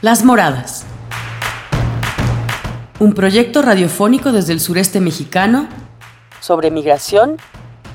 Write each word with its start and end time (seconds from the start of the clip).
Las 0.00 0.24
Moradas. 0.24 0.84
Un 3.00 3.14
proyecto 3.14 3.62
radiofónico 3.62 4.30
desde 4.30 4.52
el 4.52 4.60
sureste 4.60 5.00
mexicano 5.00 5.68
sobre 6.38 6.70
migración 6.70 7.36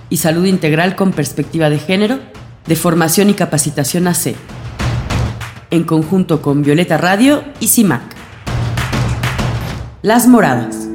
y 0.10 0.18
salud 0.18 0.44
integral 0.44 0.97
con 0.97 1.13
perspectiva 1.13 1.70
de 1.70 1.79
género, 1.79 2.20
de 2.68 2.76
formación 2.76 3.29
y 3.29 3.36
capacitación 3.36 4.10
AC, 4.10 4.36
en 5.71 5.86
conjunto 5.86 6.42
con 6.42 6.62
Violeta 6.62 6.98
Radio 6.98 7.42
y 7.62 7.70
CIMAC. 7.70 8.02
Las 10.02 10.28
Moradas. 10.28 10.90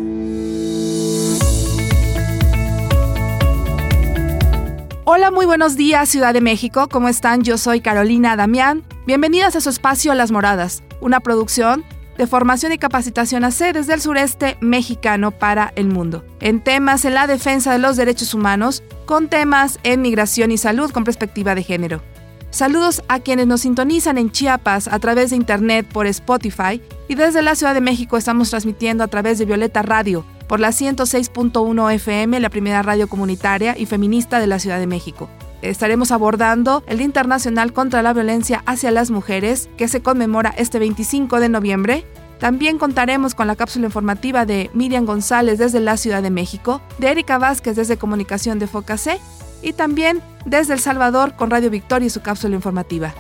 Hola, 5.07 5.31
muy 5.31 5.47
buenos 5.47 5.75
días 5.75 6.11
Ciudad 6.11 6.35
de 6.35 6.43
México, 6.43 6.87
¿cómo 6.91 7.09
están? 7.09 7.45
Yo 7.45 7.57
soy 7.57 7.81
Carolina 7.81 8.37
Damián. 8.37 8.85
Bienvenidas 9.07 9.57
a 9.57 9.63
su 9.63 9.71
espacio 9.71 10.13
Las 10.13 10.31
Moradas, 10.31 10.83
una 11.01 11.21
producción 11.21 11.85
de 12.17 12.27
formación 12.27 12.73
y 12.73 12.79
capacitación 12.79 13.45
AC 13.45 13.73
desde 13.73 13.95
el 13.95 14.01
sureste 14.01 14.57
mexicano 14.61 15.31
para 15.31 15.73
el 15.77 15.87
mundo, 15.87 16.25
en 16.41 16.61
temas 16.61 17.05
en 17.05 17.15
la 17.15 17.27
defensa 17.27 17.73
de 17.73 17.79
los 17.79 17.97
derechos 17.97 18.35
humanos, 18.35 18.83
con 19.07 19.29
temas 19.29 19.79
en 19.85 20.03
migración 20.03 20.51
y 20.51 20.59
salud 20.59 20.91
con 20.91 21.05
perspectiva 21.05 21.55
de 21.55 21.63
género. 21.63 22.03
Saludos 22.51 23.03
a 23.09 23.21
quienes 23.21 23.47
nos 23.47 23.61
sintonizan 23.61 24.19
en 24.19 24.33
Chiapas 24.33 24.89
a 24.89 24.99
través 24.99 25.31
de 25.31 25.37
internet 25.37 25.87
por 25.87 26.07
Spotify 26.07 26.83
y 27.07 27.15
desde 27.15 27.43
la 27.43 27.55
Ciudad 27.55 27.75
de 27.75 27.81
México 27.81 28.17
estamos 28.17 28.51
transmitiendo 28.51 29.05
a 29.05 29.09
través 29.09 29.39
de 29.39 29.45
Violeta 29.45 29.83
Radio 29.83 30.25
por 30.49 30.59
la 30.59 30.71
106.1 30.71 31.95
FM, 31.95 32.41
la 32.41 32.49
primera 32.49 32.83
radio 32.83 33.07
comunitaria 33.07 33.77
y 33.79 33.87
feminista 33.87 34.41
de 34.41 34.47
la 34.47 34.59
Ciudad 34.59 34.79
de 34.79 34.87
México. 34.87 35.29
Estaremos 35.63 36.13
abordando 36.13 36.85
el 36.87 36.99
Día 36.99 37.07
Internacional 37.07 37.73
contra 37.73 38.03
la 38.03 38.13
Violencia 38.13 38.63
hacia 38.67 38.91
las 38.93 39.11
Mujeres, 39.11 39.69
que 39.77 39.89
se 39.89 40.03
conmemora 40.03 40.55
este 40.57 40.79
25 40.79 41.41
de 41.41 41.49
noviembre. 41.49 42.07
También 42.39 42.79
contaremos 42.79 43.35
con 43.35 43.49
la 43.49 43.57
cápsula 43.57 43.87
informativa 43.87 44.47
de 44.47 44.71
Miriam 44.73 45.05
González 45.05 45.59
desde 45.59 45.81
la 45.81 45.97
Ciudad 45.97 46.23
de 46.23 46.31
México, 46.31 46.81
de 46.99 47.11
Erika 47.11 47.39
Vázquez 47.39 47.75
desde 47.75 47.97
Comunicación 47.97 48.61
de 48.61 48.69
Focacé 48.69 49.19
y 49.61 49.73
también 49.73 50.23
desde 50.45 50.75
El 50.75 50.81
Salvador 50.81 51.35
con 51.35 51.51
Radio 51.51 51.71
Victoria 51.71 52.07
y 52.07 52.11
su 52.11 52.21
cápsula 52.21 52.55
informativa. 52.55 53.13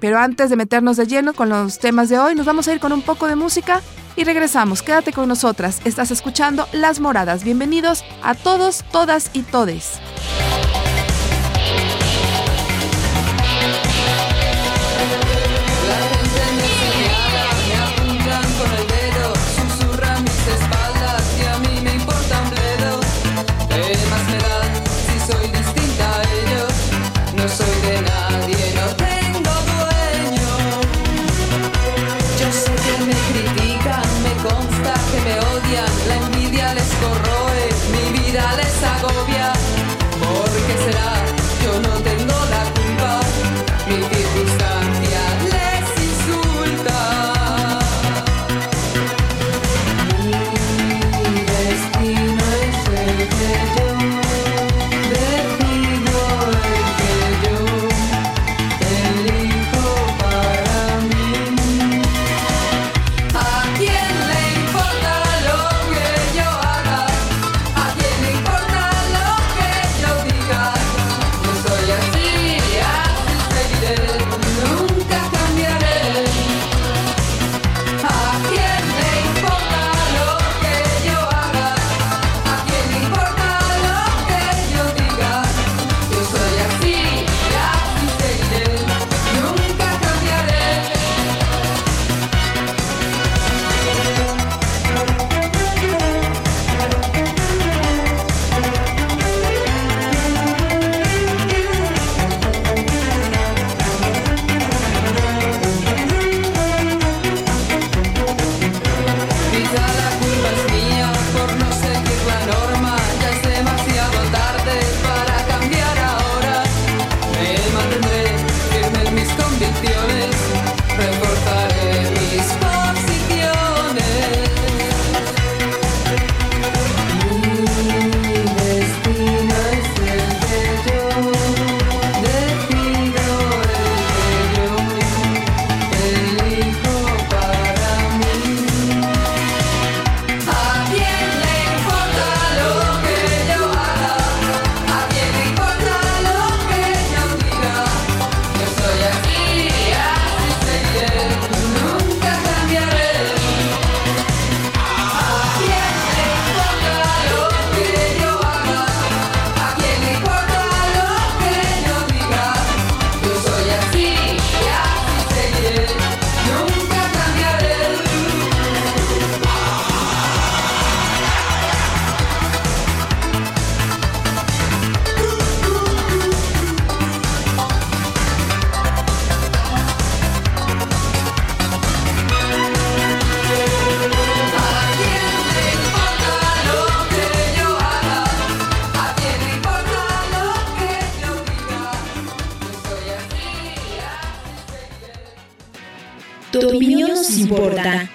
Pero 0.00 0.18
antes 0.18 0.50
de 0.50 0.56
meternos 0.56 0.98
de 0.98 1.06
lleno 1.06 1.32
con 1.32 1.48
los 1.48 1.78
temas 1.78 2.10
de 2.10 2.18
hoy, 2.18 2.34
nos 2.34 2.44
vamos 2.44 2.68
a 2.68 2.74
ir 2.74 2.80
con 2.80 2.92
un 2.92 3.00
poco 3.00 3.26
de 3.26 3.36
música 3.36 3.80
y 4.16 4.24
regresamos. 4.24 4.82
Quédate 4.82 5.12
con 5.12 5.28
nosotras. 5.28 5.80
Estás 5.84 6.10
escuchando 6.10 6.68
Las 6.72 7.00
Moradas. 7.00 7.44
Bienvenidos 7.44 8.04
a 8.22 8.34
todos, 8.34 8.84
todas 8.90 9.30
y 9.32 9.42
todes. 9.42 10.00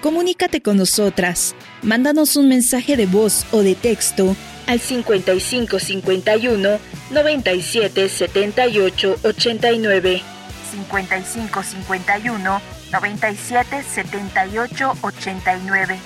Comunícate 0.00 0.62
con 0.62 0.76
nosotras. 0.76 1.54
Mándanos 1.82 2.36
un 2.36 2.48
mensaje 2.48 2.96
de 2.96 3.06
voz 3.06 3.44
o 3.52 3.62
de 3.62 3.74
texto 3.74 4.36
al 4.66 4.80
55 4.80 5.78
51 5.78 6.78
97 7.10 8.08
78 8.08 9.16
89. 9.22 10.22
55 10.70 11.62
51 11.62 12.60
97 12.92 13.82
78 13.82 14.92
89. 15.00 15.98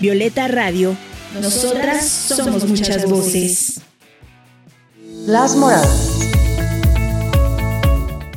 Violeta 0.00 0.48
Radio. 0.48 0.96
Nosotras 1.40 2.08
somos 2.08 2.64
muchas 2.64 3.08
voces. 3.08 3.80
Las 5.26 5.56
Moradas. 5.56 6.21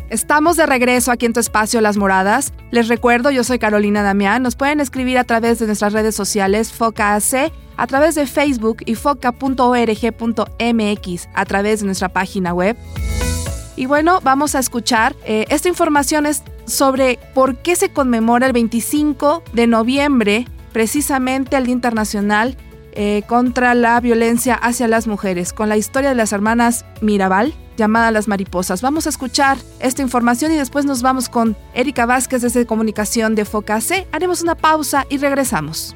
Estamos 0.09 0.55
de 0.55 0.67
regreso 0.67 1.11
aquí 1.11 1.25
en 1.25 1.33
tu 1.33 1.39
espacio 1.39 1.81
Las 1.81 1.97
Moradas. 1.97 2.53
Les 2.69 2.87
recuerdo, 2.87 3.31
yo 3.31 3.43
soy 3.43 3.57
Carolina 3.57 4.03
Damián. 4.03 4.43
Nos 4.43 4.55
pueden 4.55 4.79
escribir 4.79 5.17
a 5.17 5.23
través 5.23 5.57
de 5.57 5.65
nuestras 5.65 5.93
redes 5.93 6.15
sociales 6.15 6.71
FOCAC, 6.71 7.51
a 7.75 7.87
través 7.87 8.13
de 8.13 8.27
Facebook 8.27 8.77
y 8.85 8.93
foca.org.mx, 8.95 9.57
a 11.33 11.45
través 11.45 11.79
de 11.79 11.85
nuestra 11.87 12.09
página 12.09 12.53
web. 12.53 12.77
Y 13.75 13.87
bueno, 13.87 14.19
vamos 14.23 14.53
a 14.53 14.59
escuchar. 14.59 15.15
Eh, 15.25 15.45
esta 15.49 15.69
información 15.69 16.27
es 16.27 16.43
sobre 16.65 17.17
por 17.33 17.57
qué 17.57 17.75
se 17.75 17.89
conmemora 17.89 18.45
el 18.45 18.53
25 18.53 19.43
de 19.53 19.67
noviembre, 19.67 20.47
precisamente 20.71 21.57
el 21.57 21.65
Día 21.65 21.73
Internacional 21.73 22.57
eh, 22.93 23.23
contra 23.27 23.73
la 23.73 23.99
Violencia 23.99 24.53
hacia 24.53 24.87
las 24.87 25.07
Mujeres, 25.07 25.51
con 25.51 25.67
la 25.67 25.77
historia 25.77 26.09
de 26.09 26.15
las 26.15 26.31
hermanas 26.31 26.85
Mirabal 27.01 27.55
llamada 27.75 28.11
Las 28.11 28.27
Mariposas. 28.27 28.81
Vamos 28.81 29.05
a 29.05 29.09
escuchar 29.09 29.57
esta 29.79 30.01
información 30.01 30.51
y 30.51 30.55
después 30.55 30.85
nos 30.85 31.01
vamos 31.01 31.29
con 31.29 31.55
Erika 31.73 32.05
Vázquez 32.05 32.41
desde 32.41 32.65
Comunicación 32.65 33.35
de 33.35 33.45
FOCAC. 33.45 34.07
Haremos 34.11 34.41
una 34.41 34.55
pausa 34.55 35.05
y 35.09 35.17
regresamos. 35.17 35.93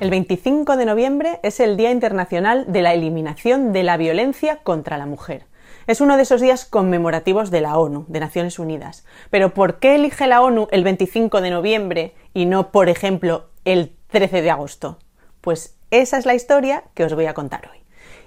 El 0.00 0.10
25 0.10 0.76
de 0.76 0.84
noviembre 0.84 1.38
es 1.44 1.60
el 1.60 1.76
Día 1.76 1.92
Internacional 1.92 2.64
de 2.66 2.82
la 2.82 2.92
Eliminación 2.92 3.72
de 3.72 3.84
la 3.84 3.96
Violencia 3.96 4.56
contra 4.64 4.98
la 4.98 5.06
Mujer. 5.06 5.46
Es 5.86 6.00
uno 6.00 6.16
de 6.16 6.22
esos 6.22 6.40
días 6.40 6.64
conmemorativos 6.64 7.50
de 7.50 7.60
la 7.60 7.76
ONU, 7.76 8.04
de 8.08 8.20
Naciones 8.20 8.58
Unidas. 8.58 9.04
Pero 9.30 9.54
¿por 9.54 9.78
qué 9.78 9.94
elige 9.96 10.26
la 10.26 10.42
ONU 10.42 10.68
el 10.70 10.84
25 10.84 11.40
de 11.40 11.50
noviembre 11.50 12.14
y 12.34 12.46
no, 12.46 12.70
por 12.70 12.88
ejemplo, 12.88 13.50
el 13.64 13.96
13 14.08 14.42
de 14.42 14.50
agosto? 14.50 14.98
Pues 15.40 15.76
esa 15.90 16.18
es 16.18 16.26
la 16.26 16.34
historia 16.34 16.84
que 16.94 17.04
os 17.04 17.14
voy 17.14 17.26
a 17.26 17.34
contar 17.34 17.68
hoy. 17.70 17.81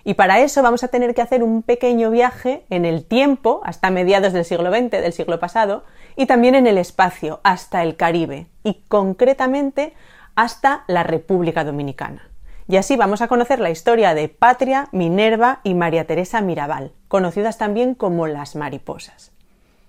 Y 0.08 0.14
para 0.14 0.40
eso 0.40 0.62
vamos 0.62 0.84
a 0.84 0.90
tener 0.90 1.16
que 1.16 1.24
hacer 1.24 1.44
un 1.44 1.64
pequeño 1.64 2.12
viaje 2.12 2.64
en 2.70 2.86
el 2.86 3.04
tiempo, 3.04 3.62
hasta 3.66 3.90
mediados 3.90 4.34
del 4.34 4.46
siglo 4.46 4.70
XX, 4.70 4.92
del 4.92 5.14
siglo 5.14 5.40
pasado, 5.40 5.84
y 6.16 6.28
también 6.28 6.54
en 6.54 6.68
el 6.68 6.78
espacio, 6.78 7.42
hasta 7.44 7.82
el 7.82 7.96
Caribe, 7.96 8.46
y 8.64 8.84
concretamente 8.88 9.94
hasta 10.36 10.84
la 10.86 11.02
República 11.02 11.64
Dominicana. 11.64 12.30
Y 12.68 12.78
así 12.78 12.96
vamos 12.98 13.24
a 13.24 13.28
conocer 13.28 13.60
la 13.60 13.72
historia 13.72 14.14
de 14.14 14.30
Patria, 14.30 14.90
Minerva 14.92 15.60
y 15.64 15.74
María 15.74 16.06
Teresa 16.06 16.40
Mirabal, 16.40 16.92
conocidas 17.08 17.58
también 17.58 17.96
como 17.96 18.28
las 18.28 18.56
mariposas. 18.56 19.32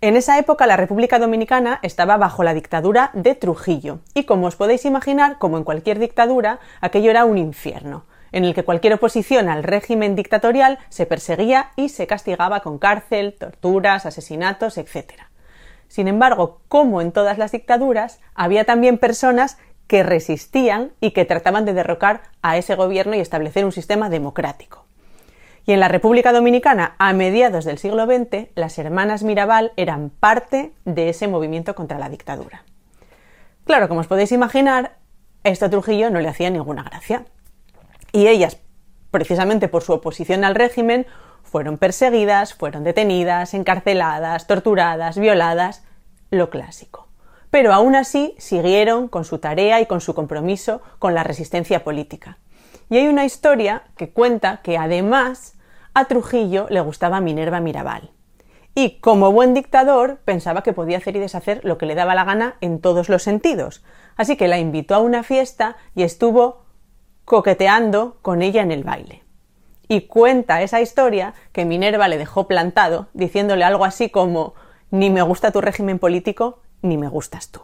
En 0.00 0.16
esa 0.16 0.38
época 0.38 0.66
la 0.66 0.78
República 0.78 1.18
Dominicana 1.18 1.78
estaba 1.82 2.16
bajo 2.16 2.42
la 2.42 2.54
dictadura 2.54 3.10
de 3.12 3.34
Trujillo, 3.34 3.98
y 4.14 4.24
como 4.24 4.46
os 4.46 4.56
podéis 4.56 4.86
imaginar, 4.86 5.36
como 5.36 5.58
en 5.58 5.64
cualquier 5.64 5.98
dictadura, 5.98 6.58
aquello 6.80 7.10
era 7.10 7.26
un 7.26 7.36
infierno 7.36 8.04
en 8.36 8.44
el 8.44 8.52
que 8.52 8.64
cualquier 8.64 8.92
oposición 8.92 9.48
al 9.48 9.62
régimen 9.62 10.14
dictatorial 10.14 10.78
se 10.90 11.06
perseguía 11.06 11.70
y 11.74 11.88
se 11.88 12.06
castigaba 12.06 12.60
con 12.60 12.76
cárcel, 12.76 13.32
torturas, 13.32 14.04
asesinatos, 14.04 14.76
etc. 14.76 15.22
Sin 15.88 16.06
embargo, 16.06 16.60
como 16.68 17.00
en 17.00 17.12
todas 17.12 17.38
las 17.38 17.52
dictaduras, 17.52 18.20
había 18.34 18.64
también 18.64 18.98
personas 18.98 19.56
que 19.86 20.02
resistían 20.02 20.92
y 21.00 21.12
que 21.12 21.24
trataban 21.24 21.64
de 21.64 21.72
derrocar 21.72 22.24
a 22.42 22.58
ese 22.58 22.74
gobierno 22.74 23.16
y 23.16 23.20
establecer 23.20 23.64
un 23.64 23.72
sistema 23.72 24.10
democrático. 24.10 24.84
Y 25.64 25.72
en 25.72 25.80
la 25.80 25.88
República 25.88 26.30
Dominicana, 26.30 26.94
a 26.98 27.14
mediados 27.14 27.64
del 27.64 27.78
siglo 27.78 28.04
XX, 28.04 28.48
las 28.54 28.78
hermanas 28.78 29.22
Mirabal 29.22 29.72
eran 29.78 30.10
parte 30.10 30.74
de 30.84 31.08
ese 31.08 31.26
movimiento 31.26 31.74
contra 31.74 31.98
la 31.98 32.10
dictadura. 32.10 32.64
Claro, 33.64 33.88
como 33.88 34.00
os 34.00 34.06
podéis 34.08 34.30
imaginar, 34.30 34.96
esto 35.42 35.64
a 35.64 35.70
Trujillo 35.70 36.10
no 36.10 36.20
le 36.20 36.28
hacía 36.28 36.50
ninguna 36.50 36.82
gracia 36.82 37.24
y 38.16 38.28
ellas, 38.28 38.56
precisamente 39.10 39.68
por 39.68 39.82
su 39.82 39.92
oposición 39.92 40.42
al 40.42 40.54
régimen, 40.54 41.06
fueron 41.42 41.76
perseguidas, 41.76 42.54
fueron 42.54 42.82
detenidas, 42.82 43.52
encarceladas, 43.52 44.46
torturadas, 44.46 45.18
violadas, 45.18 45.84
lo 46.30 46.48
clásico. 46.48 47.08
Pero 47.50 47.74
aún 47.74 47.94
así 47.94 48.34
siguieron 48.38 49.08
con 49.08 49.26
su 49.26 49.36
tarea 49.38 49.82
y 49.82 49.86
con 49.86 50.00
su 50.00 50.14
compromiso 50.14 50.80
con 50.98 51.12
la 51.12 51.24
resistencia 51.24 51.84
política. 51.84 52.38
Y 52.88 52.96
hay 52.96 53.06
una 53.06 53.26
historia 53.26 53.82
que 53.98 54.08
cuenta 54.08 54.60
que 54.62 54.78
además 54.78 55.58
a 55.92 56.06
Trujillo 56.06 56.68
le 56.70 56.80
gustaba 56.80 57.20
Minerva 57.20 57.60
Mirabal. 57.60 58.12
Y 58.74 58.98
como 59.00 59.30
buen 59.30 59.52
dictador 59.52 60.20
pensaba 60.24 60.62
que 60.62 60.72
podía 60.72 60.96
hacer 60.96 61.16
y 61.16 61.20
deshacer 61.20 61.60
lo 61.64 61.76
que 61.76 61.84
le 61.84 61.94
daba 61.94 62.14
la 62.14 62.24
gana 62.24 62.56
en 62.62 62.80
todos 62.80 63.10
los 63.10 63.22
sentidos. 63.22 63.84
Así 64.16 64.38
que 64.38 64.48
la 64.48 64.58
invitó 64.58 64.94
a 64.94 65.00
una 65.00 65.22
fiesta 65.22 65.76
y 65.94 66.02
estuvo 66.02 66.65
coqueteando 67.26 68.16
con 68.22 68.40
ella 68.40 68.62
en 68.62 68.72
el 68.72 68.84
baile. 68.84 69.22
Y 69.88 70.02
cuenta 70.02 70.62
esa 70.62 70.80
historia 70.80 71.34
que 71.52 71.64
Minerva 71.64 72.08
le 72.08 72.18
dejó 72.18 72.46
plantado, 72.46 73.08
diciéndole 73.12 73.64
algo 73.64 73.84
así 73.84 74.08
como 74.08 74.54
ni 74.90 75.10
me 75.10 75.22
gusta 75.22 75.50
tu 75.50 75.60
régimen 75.60 75.98
político, 75.98 76.60
ni 76.82 76.96
me 76.96 77.08
gustas 77.08 77.50
tú. 77.50 77.60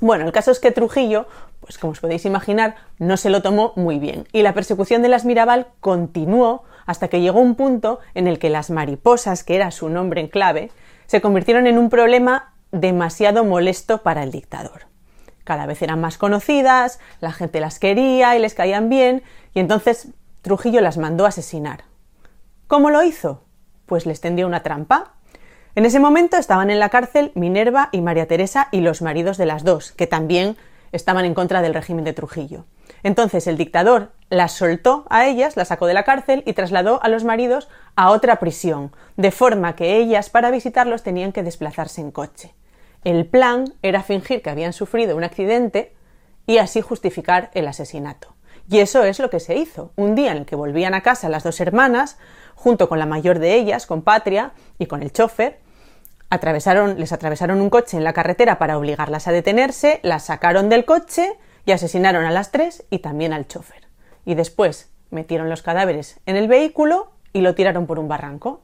Bueno, 0.00 0.24
el 0.24 0.32
caso 0.32 0.52
es 0.52 0.60
que 0.60 0.70
Trujillo, 0.70 1.26
pues 1.60 1.78
como 1.78 1.92
os 1.92 2.00
podéis 2.00 2.24
imaginar, 2.26 2.76
no 2.98 3.16
se 3.16 3.28
lo 3.28 3.42
tomó 3.42 3.72
muy 3.74 3.98
bien, 3.98 4.28
y 4.32 4.42
la 4.42 4.54
persecución 4.54 5.02
de 5.02 5.08
las 5.08 5.24
Mirabal 5.24 5.66
continuó 5.80 6.62
hasta 6.86 7.08
que 7.08 7.20
llegó 7.20 7.40
un 7.40 7.56
punto 7.56 7.98
en 8.14 8.28
el 8.28 8.38
que 8.38 8.50
las 8.50 8.70
mariposas, 8.70 9.42
que 9.42 9.56
era 9.56 9.72
su 9.72 9.88
nombre 9.88 10.20
en 10.20 10.28
clave, 10.28 10.70
se 11.06 11.20
convirtieron 11.20 11.66
en 11.66 11.78
un 11.78 11.90
problema 11.90 12.54
demasiado 12.70 13.44
molesto 13.44 14.02
para 14.02 14.22
el 14.22 14.30
dictador 14.30 14.93
cada 15.44 15.66
vez 15.66 15.82
eran 15.82 16.00
más 16.00 16.18
conocidas, 16.18 16.98
la 17.20 17.32
gente 17.32 17.60
las 17.60 17.78
quería 17.78 18.36
y 18.36 18.40
les 18.40 18.54
caían 18.54 18.88
bien, 18.88 19.22
y 19.54 19.60
entonces 19.60 20.08
Trujillo 20.42 20.80
las 20.80 20.98
mandó 20.98 21.24
a 21.24 21.28
asesinar. 21.28 21.84
¿Cómo 22.66 22.90
lo 22.90 23.02
hizo? 23.02 23.44
Pues 23.86 24.06
les 24.06 24.20
tendió 24.20 24.46
una 24.46 24.62
trampa. 24.62 25.12
En 25.74 25.84
ese 25.84 26.00
momento 26.00 26.36
estaban 26.36 26.70
en 26.70 26.78
la 26.78 26.88
cárcel 26.88 27.32
Minerva 27.34 27.88
y 27.92 28.00
María 28.00 28.26
Teresa 28.26 28.68
y 28.72 28.80
los 28.80 29.02
maridos 29.02 29.36
de 29.36 29.46
las 29.46 29.64
dos, 29.64 29.92
que 29.92 30.06
también 30.06 30.56
estaban 30.92 31.24
en 31.24 31.34
contra 31.34 31.62
del 31.62 31.74
régimen 31.74 32.04
de 32.04 32.12
Trujillo. 32.12 32.64
Entonces 33.02 33.46
el 33.46 33.58
dictador 33.58 34.12
las 34.30 34.52
soltó 34.52 35.04
a 35.10 35.26
ellas, 35.26 35.56
las 35.56 35.68
sacó 35.68 35.86
de 35.86 35.94
la 35.94 36.04
cárcel 36.04 36.42
y 36.46 36.52
trasladó 36.54 37.02
a 37.02 37.08
los 37.08 37.24
maridos 37.24 37.68
a 37.96 38.10
otra 38.10 38.36
prisión, 38.36 38.92
de 39.16 39.30
forma 39.30 39.76
que 39.76 39.96
ellas 39.96 40.30
para 40.30 40.50
visitarlos 40.50 41.02
tenían 41.02 41.32
que 41.32 41.42
desplazarse 41.42 42.00
en 42.00 42.10
coche. 42.10 42.54
El 43.04 43.26
plan 43.26 43.74
era 43.82 44.02
fingir 44.02 44.40
que 44.40 44.50
habían 44.50 44.72
sufrido 44.72 45.16
un 45.16 45.24
accidente 45.24 45.94
y 46.46 46.58
así 46.58 46.80
justificar 46.80 47.50
el 47.54 47.68
asesinato. 47.68 48.34
Y 48.68 48.78
eso 48.78 49.04
es 49.04 49.18
lo 49.18 49.28
que 49.28 49.40
se 49.40 49.56
hizo. 49.56 49.92
Un 49.96 50.14
día 50.14 50.32
en 50.32 50.38
el 50.38 50.46
que 50.46 50.56
volvían 50.56 50.94
a 50.94 51.02
casa 51.02 51.28
las 51.28 51.44
dos 51.44 51.60
hermanas, 51.60 52.16
junto 52.54 52.88
con 52.88 52.98
la 52.98 53.06
mayor 53.06 53.38
de 53.38 53.54
ellas, 53.54 53.86
con 53.86 54.02
Patria 54.02 54.52
y 54.78 54.86
con 54.86 55.02
el 55.02 55.12
chofer, 55.12 55.60
atravesaron, 56.30 56.98
les 56.98 57.12
atravesaron 57.12 57.60
un 57.60 57.68
coche 57.68 57.98
en 57.98 58.04
la 58.04 58.14
carretera 58.14 58.58
para 58.58 58.78
obligarlas 58.78 59.28
a 59.28 59.32
detenerse, 59.32 60.00
las 60.02 60.24
sacaron 60.24 60.70
del 60.70 60.86
coche 60.86 61.36
y 61.66 61.72
asesinaron 61.72 62.24
a 62.24 62.30
las 62.30 62.52
tres 62.52 62.84
y 62.88 63.00
también 63.00 63.34
al 63.34 63.46
chofer. 63.46 63.86
Y 64.24 64.34
después 64.34 64.90
metieron 65.10 65.50
los 65.50 65.60
cadáveres 65.60 66.20
en 66.24 66.36
el 66.36 66.48
vehículo 66.48 67.10
y 67.34 67.42
lo 67.42 67.54
tiraron 67.54 67.86
por 67.86 67.98
un 67.98 68.08
barranco. 68.08 68.62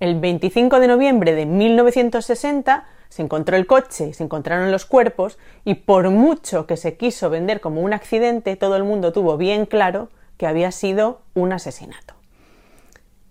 El 0.00 0.20
25 0.20 0.80
de 0.80 0.88
noviembre 0.88 1.34
de 1.34 1.46
1960 1.46 2.84
se 3.14 3.22
encontró 3.22 3.56
el 3.56 3.68
coche, 3.68 4.12
se 4.12 4.24
encontraron 4.24 4.72
los 4.72 4.86
cuerpos 4.86 5.38
y 5.64 5.74
por 5.74 6.10
mucho 6.10 6.66
que 6.66 6.76
se 6.76 6.96
quiso 6.96 7.30
vender 7.30 7.60
como 7.60 7.80
un 7.80 7.92
accidente, 7.92 8.56
todo 8.56 8.74
el 8.74 8.82
mundo 8.82 9.12
tuvo 9.12 9.36
bien 9.36 9.66
claro 9.66 10.08
que 10.36 10.48
había 10.48 10.72
sido 10.72 11.20
un 11.32 11.52
asesinato. 11.52 12.14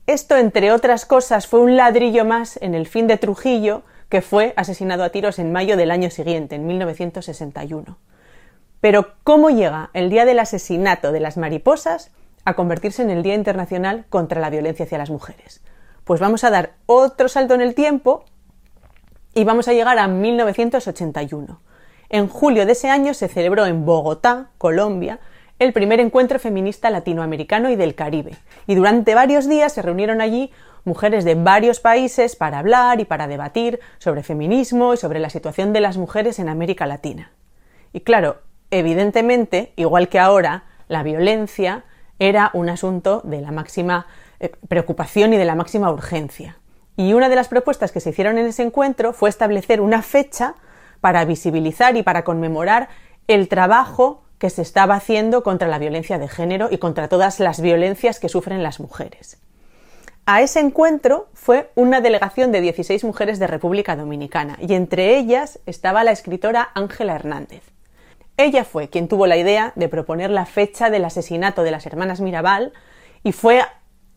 Esto, 0.07 0.37
entre 0.37 0.71
otras 0.71 1.05
cosas, 1.05 1.47
fue 1.47 1.59
un 1.59 1.75
ladrillo 1.75 2.23
más 2.23 2.57
en 2.61 2.75
el 2.75 2.87
fin 2.87 3.07
de 3.07 3.17
Trujillo, 3.17 3.81
que 4.07 4.21
fue 4.21 4.53
asesinado 4.55 5.03
a 5.03 5.09
tiros 5.09 5.37
en 5.37 5.51
mayo 5.51 5.75
del 5.75 5.91
año 5.91 6.09
siguiente, 6.09 6.55
en 6.55 6.65
1961. 6.65 7.97
Pero, 8.79 9.15
¿cómo 9.25 9.49
llega 9.49 9.89
el 9.91 10.09
día 10.09 10.23
del 10.23 10.39
asesinato 10.39 11.11
de 11.11 11.19
las 11.19 11.35
mariposas 11.35 12.09
a 12.45 12.53
convertirse 12.53 13.01
en 13.01 13.09
el 13.09 13.21
Día 13.21 13.35
Internacional 13.35 14.05
contra 14.09 14.39
la 14.39 14.49
Violencia 14.49 14.85
hacia 14.85 14.97
las 14.97 15.09
Mujeres? 15.09 15.61
Pues 16.05 16.21
vamos 16.21 16.45
a 16.45 16.51
dar 16.51 16.75
otro 16.85 17.27
salto 17.27 17.53
en 17.53 17.59
el 17.59 17.75
tiempo 17.75 18.23
y 19.33 19.43
vamos 19.43 19.67
a 19.67 19.73
llegar 19.73 19.97
a 19.99 20.07
1981. 20.07 21.59
En 22.09 22.27
julio 22.27 22.65
de 22.65 22.73
ese 22.73 22.89
año 22.89 23.13
se 23.13 23.27
celebró 23.27 23.65
en 23.65 23.85
Bogotá, 23.85 24.49
Colombia, 24.57 25.19
el 25.59 25.73
primer 25.73 25.99
encuentro 25.99 26.39
feminista 26.39 26.89
latinoamericano 26.89 27.69
y 27.69 27.75
del 27.75 27.95
Caribe, 27.95 28.35
y 28.67 28.75
durante 28.75 29.15
varios 29.15 29.47
días 29.47 29.73
se 29.73 29.81
reunieron 29.81 30.21
allí 30.21 30.51
mujeres 30.83 31.23
de 31.23 31.35
varios 31.35 31.79
países 31.79 32.35
para 32.35 32.59
hablar 32.59 32.99
y 32.99 33.05
para 33.05 33.27
debatir 33.27 33.79
sobre 33.99 34.23
feminismo 34.23 34.93
y 34.93 34.97
sobre 34.97 35.19
la 35.19 35.29
situación 35.29 35.73
de 35.73 35.81
las 35.81 35.97
mujeres 35.97 36.39
en 36.39 36.49
América 36.49 36.85
Latina. 36.85 37.31
Y 37.93 38.01
claro, 38.01 38.41
evidentemente, 38.71 39.71
igual 39.75 40.09
que 40.09 40.19
ahora, 40.19 40.65
la 40.87 41.03
violencia 41.03 41.83
era 42.19 42.51
un 42.53 42.69
asunto 42.69 43.21
de 43.23 43.41
la 43.41 43.51
máxima 43.51 44.07
eh, 44.39 44.51
preocupación 44.67 45.33
y 45.33 45.37
de 45.37 45.45
la 45.45 45.55
máxima 45.55 45.91
urgencia. 45.91 46.57
Y 46.95 47.13
una 47.13 47.29
de 47.29 47.35
las 47.35 47.47
propuestas 47.47 47.91
que 47.91 47.99
se 47.99 48.11
hicieron 48.11 48.37
en 48.37 48.47
ese 48.47 48.63
encuentro 48.63 49.13
fue 49.13 49.29
establecer 49.29 49.81
una 49.81 50.01
fecha 50.01 50.55
para 51.01 51.25
visibilizar 51.25 51.97
y 51.97 52.03
para 52.03 52.23
conmemorar 52.23 52.89
el 53.27 53.47
trabajo 53.47 54.23
que 54.37 54.49
se 54.49 54.61
estaba 54.61 54.95
haciendo 54.95 55.43
contra 55.43 55.67
la 55.67 55.79
violencia 55.79 56.19
de 56.19 56.27
género 56.27 56.67
y 56.69 56.77
contra 56.77 57.07
todas 57.07 57.39
las 57.39 57.61
violencias 57.61 58.19
que 58.19 58.29
sufren 58.29 58.61
las 58.61 58.79
mujeres. 58.79 59.37
A 60.25 60.41
ese 60.41 60.61
encuentro 60.61 61.27
fue 61.33 61.71
una 61.75 61.99
delegación 61.99 62.51
de 62.51 62.61
16 62.61 63.03
mujeres 63.03 63.39
de 63.39 63.47
República 63.47 63.95
Dominicana 63.95 64.57
y 64.61 64.73
entre 64.73 65.17
ellas 65.17 65.59
estaba 65.65 66.03
la 66.03 66.11
escritora 66.11 66.69
Ángela 66.75 67.15
Hernández. 67.15 67.63
Ella 68.37 68.63
fue 68.63 68.89
quien 68.89 69.07
tuvo 69.07 69.27
la 69.27 69.37
idea 69.37 69.73
de 69.75 69.89
proponer 69.89 70.29
la 70.29 70.45
fecha 70.45 70.89
del 70.89 71.05
asesinato 71.05 71.63
de 71.63 71.71
las 71.71 71.85
hermanas 71.85 72.21
Mirabal 72.21 72.73
y 73.23 73.31
fue 73.31 73.61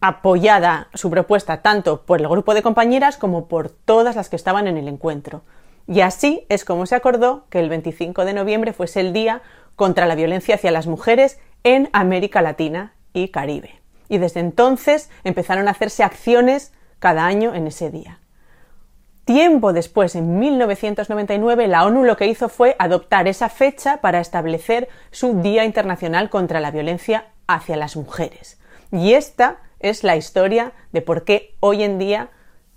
apoyada 0.06 0.88
su 0.94 1.10
propuesta 1.10 1.62
tanto 1.62 2.02
por 2.02 2.20
el 2.20 2.28
grupo 2.28 2.54
de 2.54 2.62
compañeras 2.62 3.16
como 3.16 3.48
por 3.48 3.70
todas 3.70 4.16
las 4.16 4.28
que 4.28 4.36
estaban 4.36 4.66
en 4.66 4.76
el 4.76 4.88
encuentro. 4.88 5.42
Y 5.86 6.00
así 6.00 6.44
es 6.48 6.64
como 6.64 6.86
se 6.86 6.94
acordó 6.94 7.44
que 7.50 7.60
el 7.60 7.68
25 7.68 8.24
de 8.24 8.34
noviembre 8.34 8.72
fuese 8.72 9.00
el 9.00 9.12
Día 9.12 9.42
contra 9.76 10.06
la 10.06 10.14
Violencia 10.14 10.56
hacia 10.56 10.70
las 10.70 10.86
Mujeres 10.86 11.38
en 11.62 11.88
América 11.92 12.42
Latina 12.42 12.94
y 13.12 13.28
Caribe. 13.28 13.80
Y 14.08 14.18
desde 14.18 14.40
entonces 14.40 15.10
empezaron 15.24 15.68
a 15.68 15.72
hacerse 15.72 16.02
acciones 16.02 16.72
cada 16.98 17.26
año 17.26 17.54
en 17.54 17.66
ese 17.66 17.90
día. 17.90 18.20
Tiempo 19.24 19.72
después, 19.72 20.14
en 20.14 20.38
1999, 20.38 21.66
la 21.66 21.84
ONU 21.84 22.04
lo 22.04 22.16
que 22.16 22.28
hizo 22.28 22.48
fue 22.48 22.76
adoptar 22.78 23.26
esa 23.26 23.48
fecha 23.48 23.96
para 23.96 24.20
establecer 24.20 24.88
su 25.10 25.42
Día 25.42 25.64
Internacional 25.64 26.30
contra 26.30 26.60
la 26.60 26.70
Violencia 26.70 27.26
hacia 27.48 27.76
las 27.76 27.96
Mujeres. 27.96 28.60
Y 28.92 29.14
esta 29.14 29.58
es 29.80 30.04
la 30.04 30.16
historia 30.16 30.72
de 30.92 31.02
por 31.02 31.24
qué 31.24 31.54
hoy 31.60 31.82
en 31.82 31.98
día 31.98 32.30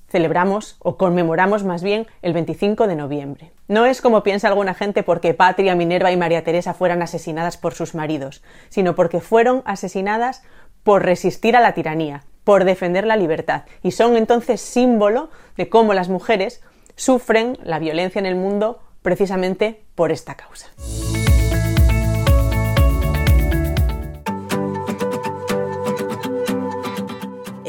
celebramos 0.10 0.78
o 0.80 0.98
conmemoramos 0.98 1.64
más 1.64 1.84
bien 1.84 2.08
el 2.22 2.34
25 2.34 2.88
de 2.88 2.96
noviembre. 2.96 3.52
No 3.68 3.86
es 3.86 4.02
como 4.02 4.24
piensa 4.24 4.48
alguna 4.48 4.74
gente 4.74 5.04
porque 5.04 5.34
Patria, 5.34 5.76
Minerva 5.76 6.12
y 6.12 6.18
María 6.18 6.44
Teresa 6.44 6.74
fueran 6.74 7.02
asesinadas 7.02 7.58
por 7.58 7.74
sus 7.74 7.96
maridos, 7.96 8.44
sino 8.70 8.96
porque 8.96 9.22
fueron 9.22 9.62
asesinadas 9.66 10.44
por 10.84 11.04
resistir 11.04 11.56
a 11.56 11.62
la 11.62 11.74
tiranía, 11.74 12.24
por 12.44 12.66
defender 12.66 13.06
la 13.06 13.18
libertad 13.18 13.64
y 13.84 13.92
son 13.92 14.18
entonces 14.18 14.62
símbolo 14.62 15.30
de 15.56 15.70
cómo 15.70 15.94
las 15.94 16.10
mujeres 16.10 16.62
sufren 16.96 17.58
la 17.64 17.80
violencia 17.80 18.20
en 18.20 18.26
el 18.26 18.36
mundo 18.36 18.80
precisamente 19.02 19.86
por 19.96 20.12
esta 20.12 20.36
causa. 20.36 20.68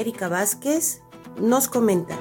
Erika 0.01 0.29
Vázquez 0.29 1.03
nos 1.39 1.69
comenta. 1.69 2.17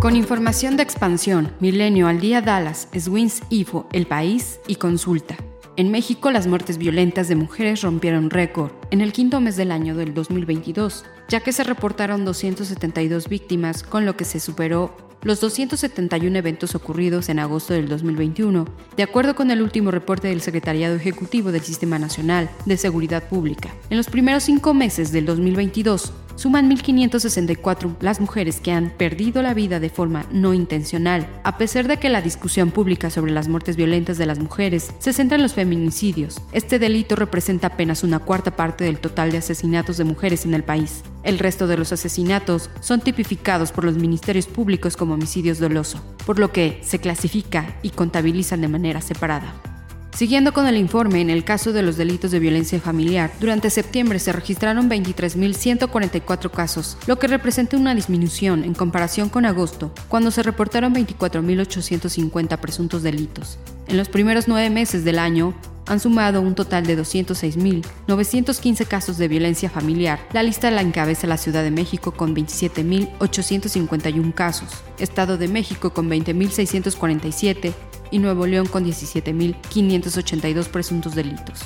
Con 0.00 0.14
información 0.14 0.76
de 0.76 0.84
expansión, 0.84 1.52
Milenio 1.58 2.06
al 2.06 2.20
Día 2.20 2.40
Dallas, 2.40 2.86
Swins 2.96 3.42
Info, 3.50 3.88
El 3.92 4.06
País 4.06 4.60
y 4.68 4.76
Consulta. 4.76 5.36
En 5.74 5.90
México, 5.90 6.30
las 6.30 6.46
muertes 6.46 6.78
violentas 6.78 7.26
de 7.26 7.34
mujeres 7.34 7.82
rompieron 7.82 8.30
récord 8.30 8.70
en 8.92 9.00
el 9.00 9.12
quinto 9.12 9.40
mes 9.40 9.56
del 9.56 9.72
año 9.72 9.96
del 9.96 10.14
2022, 10.14 11.04
ya 11.28 11.40
que 11.40 11.52
se 11.52 11.64
reportaron 11.64 12.24
272 12.24 13.28
víctimas, 13.28 13.82
con 13.82 14.06
lo 14.06 14.16
que 14.16 14.24
se 14.24 14.38
superó 14.38 14.94
los 15.26 15.40
271 15.40 16.38
eventos 16.38 16.76
ocurridos 16.76 17.28
en 17.28 17.40
agosto 17.40 17.74
del 17.74 17.88
2021, 17.88 18.64
de 18.96 19.02
acuerdo 19.02 19.34
con 19.34 19.50
el 19.50 19.60
último 19.60 19.90
reporte 19.90 20.28
del 20.28 20.40
Secretariado 20.40 20.94
Ejecutivo 20.94 21.50
del 21.50 21.62
Sistema 21.62 21.98
Nacional 21.98 22.48
de 22.64 22.76
Seguridad 22.76 23.28
Pública. 23.28 23.74
En 23.90 23.96
los 23.96 24.06
primeros 24.06 24.44
cinco 24.44 24.72
meses 24.72 25.10
del 25.10 25.26
2022, 25.26 26.12
suman 26.36 26.70
1.564 26.70 27.96
las 28.00 28.20
mujeres 28.20 28.60
que 28.60 28.72
han 28.72 28.90
perdido 28.90 29.42
la 29.42 29.54
vida 29.54 29.80
de 29.80 29.90
forma 29.90 30.26
no 30.30 30.54
intencional, 30.54 31.26
a 31.42 31.58
pesar 31.58 31.88
de 31.88 31.98
que 31.98 32.08
la 32.08 32.22
discusión 32.22 32.70
pública 32.70 33.10
sobre 33.10 33.32
las 33.32 33.48
muertes 33.48 33.76
violentas 33.76 34.18
de 34.18 34.26
las 34.26 34.38
mujeres 34.38 34.92
se 34.98 35.12
centra 35.12 35.36
en 35.36 35.42
los 35.42 35.54
feminicidios. 35.54 36.40
Este 36.52 36.78
delito 36.78 37.16
representa 37.16 37.68
apenas 37.68 38.04
una 38.04 38.20
cuarta 38.20 38.54
parte 38.54 38.84
del 38.84 38.98
total 38.98 39.32
de 39.32 39.38
asesinatos 39.38 39.96
de 39.96 40.04
mujeres 40.04 40.44
en 40.44 40.54
el 40.54 40.62
país. 40.62 41.02
El 41.22 41.38
resto 41.38 41.66
de 41.66 41.76
los 41.76 41.92
asesinatos 41.92 42.70
son 42.80 43.00
tipificados 43.00 43.72
por 43.72 43.84
los 43.84 43.96
ministerios 43.96 44.46
públicos 44.46 44.96
como 44.96 45.14
homicidios 45.14 45.58
doloso, 45.58 46.00
por 46.24 46.38
lo 46.38 46.52
que 46.52 46.80
se 46.82 47.00
clasifica 47.00 47.76
y 47.82 47.90
contabilizan 47.90 48.60
de 48.60 48.68
manera 48.68 49.00
separada. 49.00 49.75
Siguiendo 50.16 50.52
con 50.54 50.66
el 50.66 50.78
informe, 50.78 51.20
en 51.20 51.28
el 51.28 51.44
caso 51.44 51.74
de 51.74 51.82
los 51.82 51.98
delitos 51.98 52.30
de 52.30 52.38
violencia 52.38 52.80
familiar, 52.80 53.30
durante 53.38 53.68
septiembre 53.68 54.18
se 54.18 54.32
registraron 54.32 54.88
23.144 54.88 56.50
casos, 56.50 56.96
lo 57.06 57.18
que 57.18 57.26
representa 57.26 57.76
una 57.76 57.94
disminución 57.94 58.64
en 58.64 58.72
comparación 58.72 59.28
con 59.28 59.44
agosto, 59.44 59.92
cuando 60.08 60.30
se 60.30 60.42
reportaron 60.42 60.94
24.850 60.94 62.58
presuntos 62.58 63.02
delitos. 63.02 63.58
En 63.88 63.98
los 63.98 64.08
primeros 64.08 64.48
nueve 64.48 64.70
meses 64.70 65.04
del 65.04 65.18
año, 65.18 65.54
han 65.86 66.00
sumado 66.00 66.40
un 66.40 66.54
total 66.54 66.86
de 66.86 66.98
206.915 66.98 68.86
casos 68.86 69.18
de 69.18 69.28
violencia 69.28 69.68
familiar. 69.70 70.20
La 70.32 70.42
lista 70.42 70.70
la 70.70 70.82
encabeza 70.82 71.26
la 71.26 71.36
Ciudad 71.36 71.62
de 71.62 71.70
México 71.70 72.12
con 72.12 72.34
27.851 72.34 74.34
casos, 74.34 74.70
Estado 74.98 75.36
de 75.38 75.48
México 75.48 75.90
con 75.90 76.10
20.647 76.10 77.74
y 78.10 78.18
Nuevo 78.18 78.46
León 78.46 78.66
con 78.66 78.84
17.582 78.84 80.68
presuntos 80.68 81.14
delitos. 81.14 81.60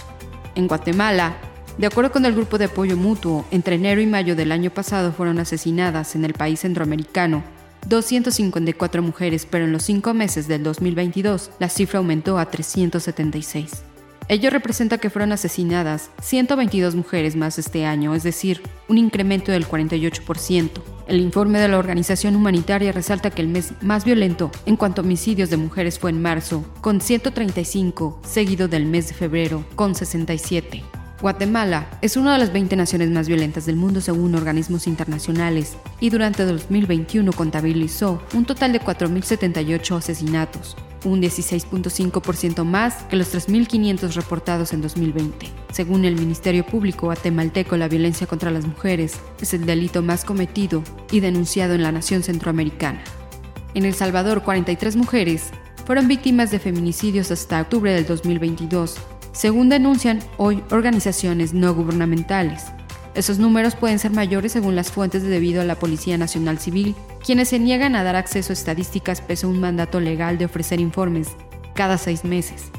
En 0.54 0.68
Guatemala, 0.68 1.36
de 1.78 1.86
acuerdo 1.86 2.12
con 2.12 2.24
el 2.26 2.34
grupo 2.34 2.58
de 2.58 2.66
apoyo 2.66 2.96
mutuo, 2.96 3.44
entre 3.50 3.76
enero 3.76 4.00
y 4.00 4.06
mayo 4.06 4.36
del 4.36 4.52
año 4.52 4.70
pasado 4.70 5.12
fueron 5.12 5.38
asesinadas 5.38 6.14
en 6.14 6.24
el 6.24 6.34
país 6.34 6.60
centroamericano 6.60 7.42
254 7.86 9.02
mujeres, 9.02 9.46
pero 9.50 9.64
en 9.64 9.72
los 9.72 9.84
cinco 9.84 10.14
meses 10.14 10.48
del 10.48 10.62
2022 10.62 11.50
la 11.58 11.68
cifra 11.68 11.98
aumentó 11.98 12.38
a 12.38 12.46
376. 12.46 13.89
Ello 14.30 14.48
representa 14.48 14.98
que 14.98 15.10
fueron 15.10 15.32
asesinadas 15.32 16.12
122 16.22 16.94
mujeres 16.94 17.34
más 17.34 17.58
este 17.58 17.84
año, 17.84 18.14
es 18.14 18.22
decir, 18.22 18.62
un 18.86 18.96
incremento 18.96 19.50
del 19.50 19.66
48%. 19.66 20.70
El 21.08 21.18
informe 21.18 21.58
de 21.58 21.66
la 21.66 21.78
organización 21.78 22.36
humanitaria 22.36 22.92
resalta 22.92 23.30
que 23.30 23.42
el 23.42 23.48
mes 23.48 23.72
más 23.82 24.04
violento 24.04 24.52
en 24.66 24.76
cuanto 24.76 25.00
a 25.00 25.04
homicidios 25.04 25.50
de 25.50 25.56
mujeres 25.56 25.98
fue 25.98 26.10
en 26.10 26.22
marzo, 26.22 26.64
con 26.80 27.00
135, 27.00 28.20
seguido 28.24 28.68
del 28.68 28.86
mes 28.86 29.08
de 29.08 29.14
febrero, 29.14 29.64
con 29.74 29.96
67. 29.96 30.99
Guatemala 31.20 31.86
es 32.00 32.16
una 32.16 32.32
de 32.32 32.38
las 32.38 32.52
20 32.52 32.76
naciones 32.76 33.10
más 33.10 33.28
violentas 33.28 33.66
del 33.66 33.76
mundo 33.76 34.00
según 34.00 34.34
organismos 34.34 34.86
internacionales 34.86 35.76
y 36.00 36.08
durante 36.08 36.46
2021 36.46 37.30
contabilizó 37.34 38.22
un 38.32 38.46
total 38.46 38.72
de 38.72 38.80
4.078 38.80 39.98
asesinatos, 39.98 40.78
un 41.04 41.20
16.5% 41.20 42.64
más 42.64 43.02
que 43.04 43.16
los 43.16 43.34
3.500 43.34 44.14
reportados 44.14 44.72
en 44.72 44.80
2020. 44.80 45.46
Según 45.72 46.06
el 46.06 46.16
Ministerio 46.16 46.64
Público 46.64 47.06
guatemalteco, 47.06 47.76
la 47.76 47.88
violencia 47.88 48.26
contra 48.26 48.50
las 48.50 48.64
mujeres 48.64 49.20
es 49.42 49.52
el 49.52 49.66
delito 49.66 50.02
más 50.02 50.24
cometido 50.24 50.82
y 51.10 51.20
denunciado 51.20 51.74
en 51.74 51.82
la 51.82 51.92
nación 51.92 52.22
centroamericana. 52.22 53.02
En 53.74 53.84
El 53.84 53.92
Salvador, 53.92 54.42
43 54.42 54.96
mujeres 54.96 55.50
fueron 55.84 56.08
víctimas 56.08 56.50
de 56.50 56.60
feminicidios 56.60 57.30
hasta 57.30 57.60
octubre 57.60 57.92
del 57.92 58.06
2022, 58.06 58.96
según 59.32 59.68
denuncian 59.68 60.20
hoy 60.36 60.62
organizaciones 60.70 61.54
no 61.54 61.74
gubernamentales. 61.74 62.66
Esos 63.14 63.38
números 63.38 63.74
pueden 63.74 63.98
ser 63.98 64.12
mayores 64.12 64.52
según 64.52 64.76
las 64.76 64.92
fuentes 64.92 65.22
debido 65.22 65.60
a 65.60 65.64
la 65.64 65.78
Policía 65.78 66.16
Nacional 66.16 66.58
Civil, 66.58 66.94
quienes 67.24 67.48
se 67.48 67.58
niegan 67.58 67.96
a 67.96 68.04
dar 68.04 68.16
acceso 68.16 68.52
a 68.52 68.54
estadísticas 68.54 69.20
pese 69.20 69.46
a 69.46 69.48
un 69.48 69.60
mandato 69.60 70.00
legal 70.00 70.38
de 70.38 70.44
ofrecer 70.44 70.80
informes 70.80 71.28
cada 71.74 71.98
seis 71.98 72.24
meses. 72.24 72.70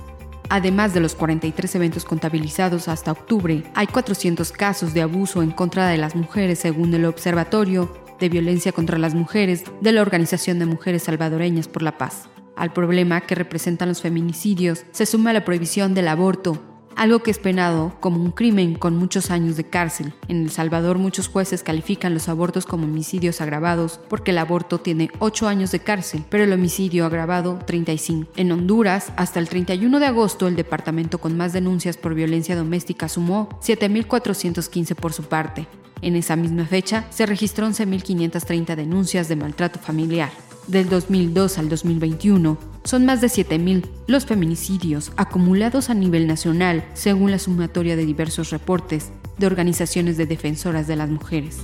Además 0.50 0.94
de 0.94 1.00
los 1.00 1.16
43 1.16 1.76
eventos 1.76 2.06
contabilizados 2.06 2.88
hasta 2.88 3.12
octubre, 3.12 3.64
hay 3.74 3.88
400 3.88 4.52
casos 4.52 4.94
de 4.94 5.02
abuso 5.02 5.42
en 5.42 5.52
contra 5.52 5.88
de 5.88 5.98
las 5.98 6.16
mujeres 6.16 6.60
según 6.60 6.94
el 6.94 7.06
Observatorio 7.06 7.90
de 8.20 8.30
Violencia 8.30 8.72
contra 8.72 8.98
las 8.98 9.16
Mujeres 9.16 9.64
de 9.82 9.92
la 9.92 10.02
Organización 10.02 10.60
de 10.60 10.66
Mujeres 10.66 11.04
Salvadoreñas 11.04 11.68
por 11.68 11.82
la 11.82 11.98
Paz. 11.98 12.31
Al 12.56 12.74
problema 12.74 13.22
que 13.22 13.36
representan 13.36 13.90
los 13.90 14.02
feminicidios 14.02 14.86
se 14.92 15.06
suma 15.06 15.34
la 15.34 15.46
prohibición 15.46 15.94
del 15.94 16.08
aborto, 16.08 16.62
algo 16.96 17.24
que 17.24 17.32
es 17.32 17.40
penado 17.40 17.96
como 18.00 18.22
un 18.22 18.32
crimen 18.32 18.76
con 18.76 18.96
muchos 18.96 19.32
años 19.32 19.58
de 19.58 19.64
cárcel. 19.64 20.14
En 20.28 20.44
El 20.44 20.52
Salvador 20.52 20.98
muchos 20.98 21.28
jueces 21.28 21.64
califican 21.64 22.14
los 22.14 22.30
abortos 22.30 22.66
como 22.66 22.86
homicidios 22.86 23.42
agravados 23.42 24.00
porque 24.10 24.32
el 24.32 24.38
aborto 24.38 24.80
tiene 24.80 25.10
8 25.20 25.48
años 25.48 25.72
de 25.72 25.80
cárcel, 25.80 26.24
pero 26.30 26.44
el 26.44 26.54
homicidio 26.54 27.06
agravado 27.06 27.60
35. 27.66 28.32
En 28.36 28.52
Honduras, 28.52 29.12
hasta 29.16 29.40
el 29.40 29.50
31 29.50 30.00
de 30.00 30.06
agosto, 30.06 30.48
el 30.48 30.56
departamento 30.56 31.18
con 31.18 31.38
más 31.38 31.54
denuncias 31.54 31.98
por 31.98 32.14
violencia 32.14 32.56
doméstica 32.56 33.08
sumó 33.08 33.50
7.415 33.62 34.96
por 34.96 35.14
su 35.14 35.24
parte. 35.24 35.68
En 36.02 36.16
esa 36.16 36.36
misma 36.36 36.66
fecha 36.66 37.06
se 37.10 37.26
registró 37.26 37.68
11.530 37.68 38.76
denuncias 38.76 39.28
de 39.28 39.36
maltrato 39.36 39.80
familiar 39.80 40.32
del 40.68 40.90
2002 40.90 41.58
al 41.58 41.70
2021, 41.70 42.58
son 42.84 43.06
más 43.06 43.22
de 43.22 43.28
7.000 43.28 43.86
los 44.08 44.26
feminicidios 44.26 45.12
acumulados 45.16 45.90
a 45.90 45.94
nivel 45.94 46.28
nacional, 46.28 46.86
según 46.94 47.32
la 47.32 47.40
sumatoria 47.40 47.96
de 47.96 48.06
diversos 48.06 48.50
reportes 48.50 49.12
de 49.38 49.48
organizaciones 49.48 50.18
de 50.18 50.26
defensoras 50.26 50.88
de 50.88 50.96
las 50.96 51.10
mujeres. 51.10 51.60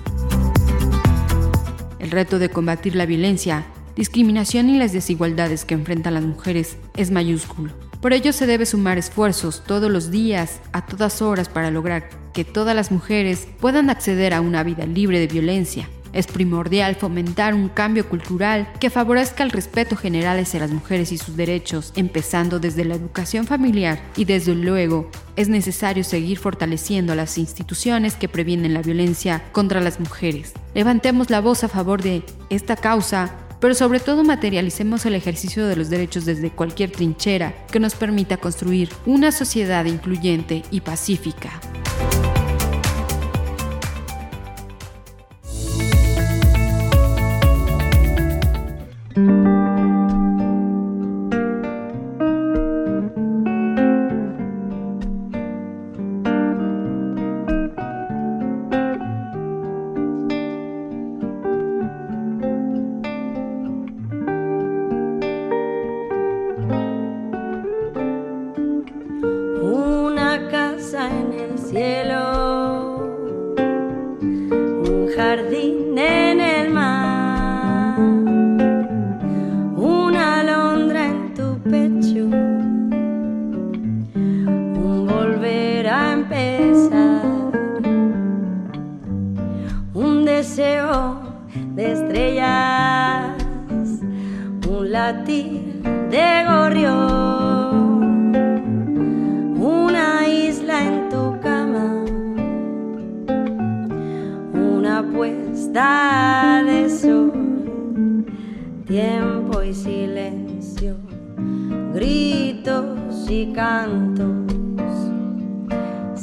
El 1.99 2.11
reto 2.11 2.39
de 2.39 2.49
combatir 2.49 2.95
la 2.95 3.05
violencia, 3.05 3.65
discriminación 3.95 4.69
y 4.69 4.77
las 4.77 4.93
desigualdades 4.93 5.65
que 5.65 5.73
enfrentan 5.73 6.13
las 6.13 6.23
mujeres 6.23 6.77
es 6.95 7.11
mayúsculo. 7.11 7.71
Por 8.01 8.13
ello 8.13 8.31
se 8.31 8.45
debe 8.45 8.65
sumar 8.65 8.97
esfuerzos 8.97 9.63
todos 9.65 9.91
los 9.91 10.11
días, 10.11 10.61
a 10.71 10.85
todas 10.85 11.21
horas, 11.21 11.49
para 11.49 11.71
lograr 11.71 12.09
que 12.31 12.45
todas 12.45 12.75
las 12.75 12.91
mujeres 12.91 13.47
puedan 13.59 13.89
acceder 13.89 14.35
a 14.35 14.41
una 14.41 14.63
vida 14.63 14.85
libre 14.85 15.19
de 15.19 15.27
violencia. 15.27 15.89
Es 16.17 16.25
primordial 16.25 16.95
fomentar 16.95 17.53
un 17.53 17.69
cambio 17.69 18.09
cultural 18.09 18.67
que 18.79 18.89
favorezca 18.89 19.43
el 19.43 19.51
respeto 19.51 19.95
general 19.95 20.39
hacia 20.39 20.61
las 20.61 20.71
mujeres 20.71 21.11
y 21.11 21.19
sus 21.19 21.37
derechos, 21.37 21.93
empezando 21.95 22.57
desde 22.57 22.85
la 22.85 22.95
educación 22.95 23.45
familiar 23.45 24.01
y 24.15 24.25
desde 24.25 24.55
luego 24.55 25.11
es 25.35 25.47
necesario 25.47 26.03
seguir 26.03 26.39
fortaleciendo 26.39 27.13
las 27.13 27.37
instituciones 27.37 28.15
que 28.15 28.27
previenen 28.27 28.73
la 28.73 28.81
violencia 28.81 29.43
contra 29.51 29.79
las 29.79 29.99
mujeres. 29.99 30.53
Levantemos 30.73 31.29
la 31.29 31.39
voz 31.39 31.63
a 31.63 31.67
favor 31.67 32.01
de 32.01 32.23
esta 32.49 32.75
causa 32.75 33.35
pero 33.59 33.75
sobre 33.75 33.99
todo 33.99 34.23
materialicemos 34.23 35.05
el 35.05 35.15
ejercicio 35.15 35.67
de 35.67 35.75
los 35.75 35.89
derechos 35.89 36.25
desde 36.25 36.51
cualquier 36.51 36.91
trinchera 36.91 37.53
que 37.71 37.79
nos 37.79 37.95
permita 37.95 38.37
construir 38.37 38.89
una 39.05 39.31
sociedad 39.31 39.85
incluyente 39.85 40.63
y 40.69 40.81
pacífica. 40.81 41.59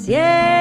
Nacer 0.06 0.53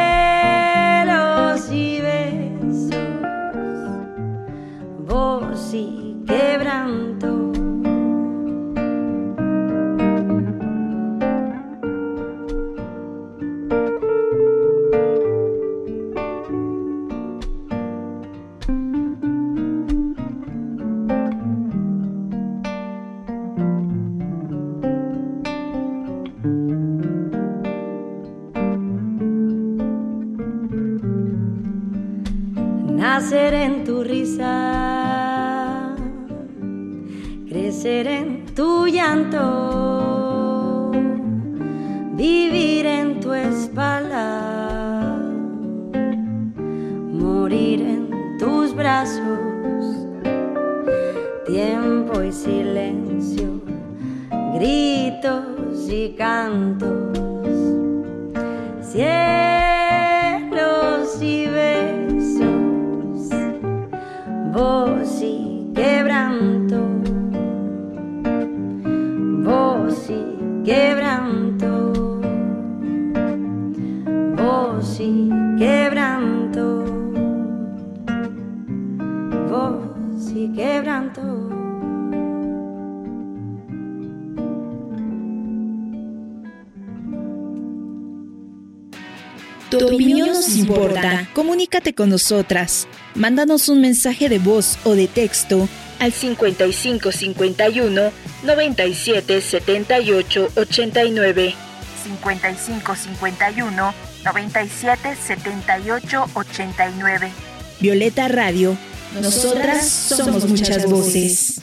Tu 89.79 89.87
opinión 89.87 90.27
nos 90.27 90.55
importa. 90.55 91.27
Comunícate 91.33 91.95
con 91.95 92.09
nosotras. 92.09 92.87
Mándanos 93.15 93.69
un 93.69 93.81
mensaje 93.81 94.29
de 94.29 94.37
voz 94.37 94.77
o 94.83 94.93
de 94.93 95.07
texto 95.07 95.67
al 95.99 96.11
5551 96.13 98.11
97 98.43 99.41
78 99.41 100.51
89. 100.55 101.55
5551 102.03 103.93
97 104.23 105.15
78 105.15 106.25
89. 106.35 107.31
Violeta 107.79 108.27
Radio. 108.27 108.77
Nosotras 109.19 109.89
somos 109.89 110.47
muchas 110.47 110.85
voces. 110.85 111.62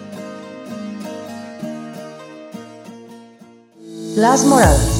Las 4.15 4.43
Moradas. 4.43 4.99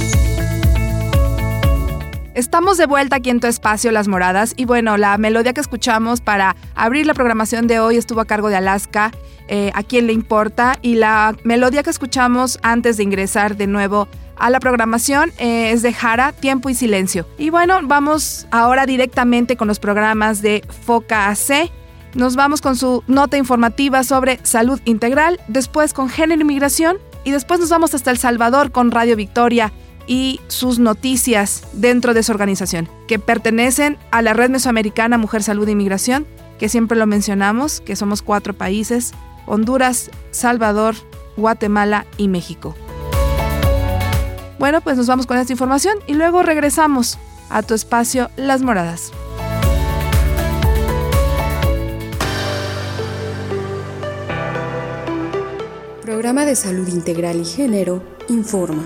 Estamos 2.34 2.78
de 2.78 2.86
vuelta 2.86 3.18
aquí 3.18 3.30
en 3.30 3.42
tu 3.42 3.48
espacio 3.48 3.92
Las 3.92 4.08
Moradas 4.08 4.54
y 4.56 4.64
bueno, 4.64 4.96
la 4.96 5.18
melodía 5.18 5.52
que 5.52 5.60
escuchamos 5.60 6.22
para 6.22 6.56
abrir 6.76 7.06
la 7.06 7.14
programación 7.14 7.68
de 7.68 7.80
hoy 7.82 7.98
estuvo 7.98 8.22
a 8.22 8.26
cargo 8.26 8.48
de 8.48 8.56
Alaska, 8.56 9.12
eh, 9.50 9.72
a 9.76 9.84
quien 9.84 10.08
le 10.08 10.14
importa, 10.14 10.78
y 10.82 10.96
la 10.96 11.36
melodía 11.44 11.84
que 11.84 11.90
escuchamos 11.90 12.58
antes 12.64 12.96
de 12.96 13.04
ingresar 13.04 13.58
de 13.58 13.68
nuevo 13.68 14.08
a 14.38 14.50
la 14.50 14.62
programación 14.62 15.34
eh, 15.38 15.72
es 15.72 15.82
de 15.82 15.92
Jara, 15.92 16.32
Tiempo 16.32 16.70
y 16.70 16.74
Silencio. 16.74 17.28
Y 17.38 17.50
bueno, 17.50 17.80
vamos 17.84 18.48
ahora 18.50 18.86
directamente 18.86 19.58
con 19.58 19.68
los 19.68 19.80
programas 19.80 20.42
de 20.42 20.64
Foca. 20.86 21.34
Nos 22.14 22.36
vamos 22.38 22.62
con 22.62 22.78
su 22.78 23.04
nota 23.08 23.38
informativa 23.38 24.04
sobre 24.04 24.40
salud 24.44 24.80
integral, 24.86 25.40
después 25.50 25.94
con 25.94 26.10
género 26.10 26.42
y 26.42 26.46
migración 26.46 26.98
y 27.24 27.32
después 27.32 27.60
nos 27.60 27.70
vamos 27.70 27.94
hasta 27.94 28.12
El 28.12 28.18
Salvador 28.18 28.72
con 28.72 28.92
Radio 28.92 29.16
Victoria 29.16 29.72
y 30.08 30.40
sus 30.48 30.80
noticias 30.80 31.64
dentro 31.74 32.14
de 32.14 32.24
su 32.24 32.32
organización, 32.32 32.90
que 33.08 33.20
pertenecen 33.20 33.98
a 34.12 34.22
la 34.22 34.34
Red 34.34 34.50
Mesoamericana 34.50 35.18
Mujer 35.18 35.44
Salud 35.44 35.68
e 35.68 35.72
Inmigración, 35.72 36.28
que 36.60 36.70
siempre 36.70 36.98
lo 36.98 37.08
mencionamos, 37.08 37.82
que 37.82 37.96
somos 37.96 38.22
cuatro 38.22 38.54
países, 38.54 39.14
Honduras, 39.46 40.12
Salvador, 40.32 40.96
Guatemala 41.38 42.06
y 42.18 42.28
México. 42.28 42.76
Bueno, 44.60 44.82
pues 44.82 44.98
nos 44.98 45.08
vamos 45.08 45.26
con 45.26 45.38
esta 45.38 45.54
información 45.54 45.98
y 46.08 46.14
luego 46.14 46.44
regresamos 46.44 47.18
a 47.50 47.64
tu 47.64 47.74
espacio 47.74 48.30
Las 48.38 48.62
Moradas. 48.62 49.12
Programa 56.22 56.46
de 56.46 56.56
Salud 56.56 56.88
Integral 56.88 57.42
y 57.42 57.46
Género 57.46 58.04
informa. 58.30 58.84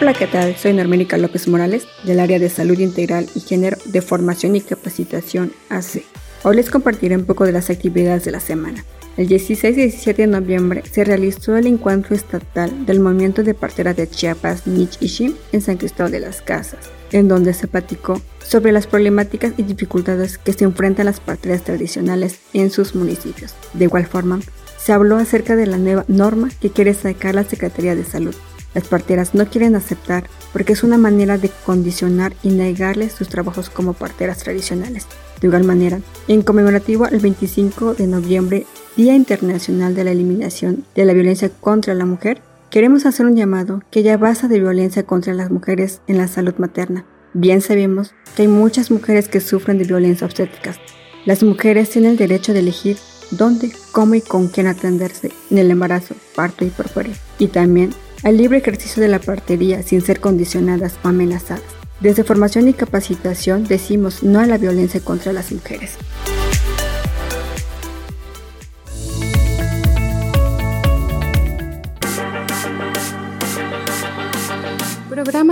Hola, 0.00 0.14
¿qué 0.14 0.26
tal? 0.26 0.56
Soy 0.56 0.72
Normérica 0.72 1.16
López 1.16 1.46
Morales, 1.46 1.86
del 2.02 2.18
área 2.18 2.40
de 2.40 2.50
Salud 2.50 2.76
Integral 2.76 3.28
y 3.36 3.40
Género 3.40 3.76
de 3.84 4.02
Formación 4.02 4.56
y 4.56 4.62
Capacitación 4.62 5.52
AC. 5.68 6.02
Hoy 6.42 6.56
les 6.56 6.70
compartiré 6.70 7.14
un 7.16 7.24
poco 7.24 7.44
de 7.44 7.52
las 7.52 7.70
actividades 7.70 8.24
de 8.24 8.32
la 8.32 8.40
semana. 8.40 8.84
El 9.16 9.28
16 9.28 9.78
y 9.78 9.80
17 9.80 10.22
de 10.22 10.26
noviembre 10.26 10.82
se 10.90 11.04
realizó 11.04 11.56
el 11.56 11.68
encuentro 11.68 12.16
estatal 12.16 12.84
del 12.84 12.98
movimiento 12.98 13.44
de 13.44 13.54
parteras 13.54 13.94
de 13.94 14.10
Chiapas, 14.10 14.66
Nich 14.66 14.96
y 14.98 15.06
Shim 15.06 15.36
en 15.52 15.60
San 15.60 15.76
Cristóbal 15.76 16.10
de 16.10 16.18
las 16.18 16.42
Casas, 16.42 16.90
en 17.12 17.28
donde 17.28 17.54
se 17.54 17.68
platicó 17.68 18.20
sobre 18.44 18.72
las 18.72 18.86
problemáticas 18.86 19.52
y 19.56 19.62
dificultades 19.62 20.38
que 20.38 20.52
se 20.52 20.64
enfrentan 20.64 21.06
las 21.06 21.20
parteras 21.20 21.62
tradicionales 21.62 22.40
en 22.52 22.70
sus 22.70 22.94
municipios. 22.94 23.54
De 23.74 23.84
igual 23.84 24.06
forma, 24.06 24.40
se 24.78 24.92
habló 24.92 25.16
acerca 25.16 25.56
de 25.56 25.66
la 25.66 25.78
nueva 25.78 26.04
norma 26.08 26.48
que 26.60 26.70
quiere 26.70 26.94
sacar 26.94 27.34
la 27.34 27.44
Secretaría 27.44 27.96
de 27.96 28.04
Salud. 28.04 28.34
Las 28.74 28.88
parteras 28.88 29.34
no 29.34 29.48
quieren 29.48 29.74
aceptar 29.74 30.28
porque 30.52 30.74
es 30.74 30.84
una 30.84 30.98
manera 30.98 31.38
de 31.38 31.50
condicionar 31.64 32.34
y 32.42 32.50
negarles 32.50 33.14
sus 33.14 33.28
trabajos 33.28 33.70
como 33.70 33.94
parteras 33.94 34.38
tradicionales. 34.38 35.06
De 35.40 35.48
igual 35.48 35.64
manera, 35.64 36.00
en 36.28 36.42
conmemorativo 36.42 37.04
al 37.04 37.18
25 37.18 37.94
de 37.94 38.06
noviembre, 38.06 38.66
Día 38.96 39.14
Internacional 39.14 39.94
de 39.94 40.04
la 40.04 40.12
Eliminación 40.12 40.84
de 40.94 41.04
la 41.04 41.12
Violencia 41.12 41.50
contra 41.60 41.94
la 41.94 42.06
Mujer, 42.06 42.40
queremos 42.76 43.06
hacer 43.06 43.24
un 43.24 43.36
llamado 43.36 43.80
que 43.90 44.02
ya 44.02 44.18
basta 44.18 44.48
de 44.48 44.60
violencia 44.60 45.06
contra 45.06 45.32
las 45.32 45.50
mujeres 45.50 46.02
en 46.08 46.18
la 46.18 46.28
salud 46.28 46.52
materna. 46.58 47.06
Bien 47.32 47.62
sabemos 47.62 48.12
que 48.34 48.42
hay 48.42 48.48
muchas 48.48 48.90
mujeres 48.90 49.28
que 49.28 49.40
sufren 49.40 49.78
de 49.78 49.84
violencia 49.84 50.26
obstétrica. 50.26 50.74
Las 51.24 51.42
mujeres 51.42 51.88
tienen 51.88 52.10
el 52.10 52.16
derecho 52.18 52.52
de 52.52 52.58
elegir 52.58 52.98
dónde, 53.30 53.72
cómo 53.92 54.14
y 54.14 54.20
con 54.20 54.48
quién 54.48 54.66
atenderse 54.66 55.32
en 55.50 55.56
el 55.56 55.70
embarazo, 55.70 56.16
parto 56.34 56.66
y 56.66 56.68
porfuerio. 56.68 57.14
Y 57.38 57.46
también 57.46 57.94
al 58.24 58.36
libre 58.36 58.58
ejercicio 58.58 59.00
de 59.00 59.08
la 59.08 59.20
partería 59.20 59.82
sin 59.82 60.02
ser 60.02 60.20
condicionadas 60.20 60.98
o 61.02 61.08
amenazadas. 61.08 61.64
Desde 62.02 62.24
formación 62.24 62.68
y 62.68 62.74
capacitación 62.74 63.64
decimos 63.64 64.22
no 64.22 64.38
a 64.38 64.44
la 64.44 64.58
violencia 64.58 65.00
contra 65.00 65.32
las 65.32 65.50
mujeres. 65.50 65.96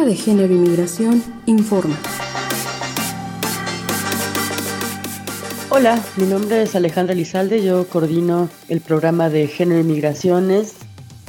De 0.05 0.15
Género 0.15 0.53
y 0.53 0.59
Migración 0.59 1.25
informa. 1.47 1.97
Hola, 5.71 5.99
mi 6.19 6.27
nombre 6.27 6.63
es 6.63 6.75
Alejandra 6.75 7.15
Lizalde, 7.15 7.65
yo 7.65 7.89
coordino 7.89 8.51
el 8.69 8.83
programa 8.83 9.31
de 9.31 9.47
Género 9.47 9.81
y 9.81 9.85
Migraciones 9.85 10.75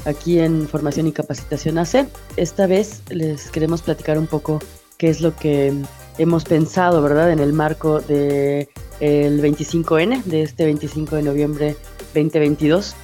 aquí 0.04 0.40
en 0.40 0.68
Formación 0.68 1.06
y 1.06 1.12
Capacitación 1.12 1.78
AC. 1.78 2.06
Esta 2.36 2.66
vez 2.66 3.00
les 3.08 3.50
queremos 3.50 3.80
platicar 3.80 4.18
un 4.18 4.26
poco 4.26 4.58
qué 4.98 5.08
es 5.08 5.22
lo 5.22 5.34
que 5.34 5.72
hemos 6.18 6.44
pensado, 6.44 7.00
¿verdad?, 7.00 7.32
en 7.32 7.38
el 7.38 7.54
marco 7.54 8.00
del 8.00 8.68
el 9.00 9.42
25N, 9.42 10.22
de 10.24 10.42
este 10.42 10.66
25 10.66 11.16
de 11.16 11.22
noviembre 11.22 11.76
2022. 12.14 12.94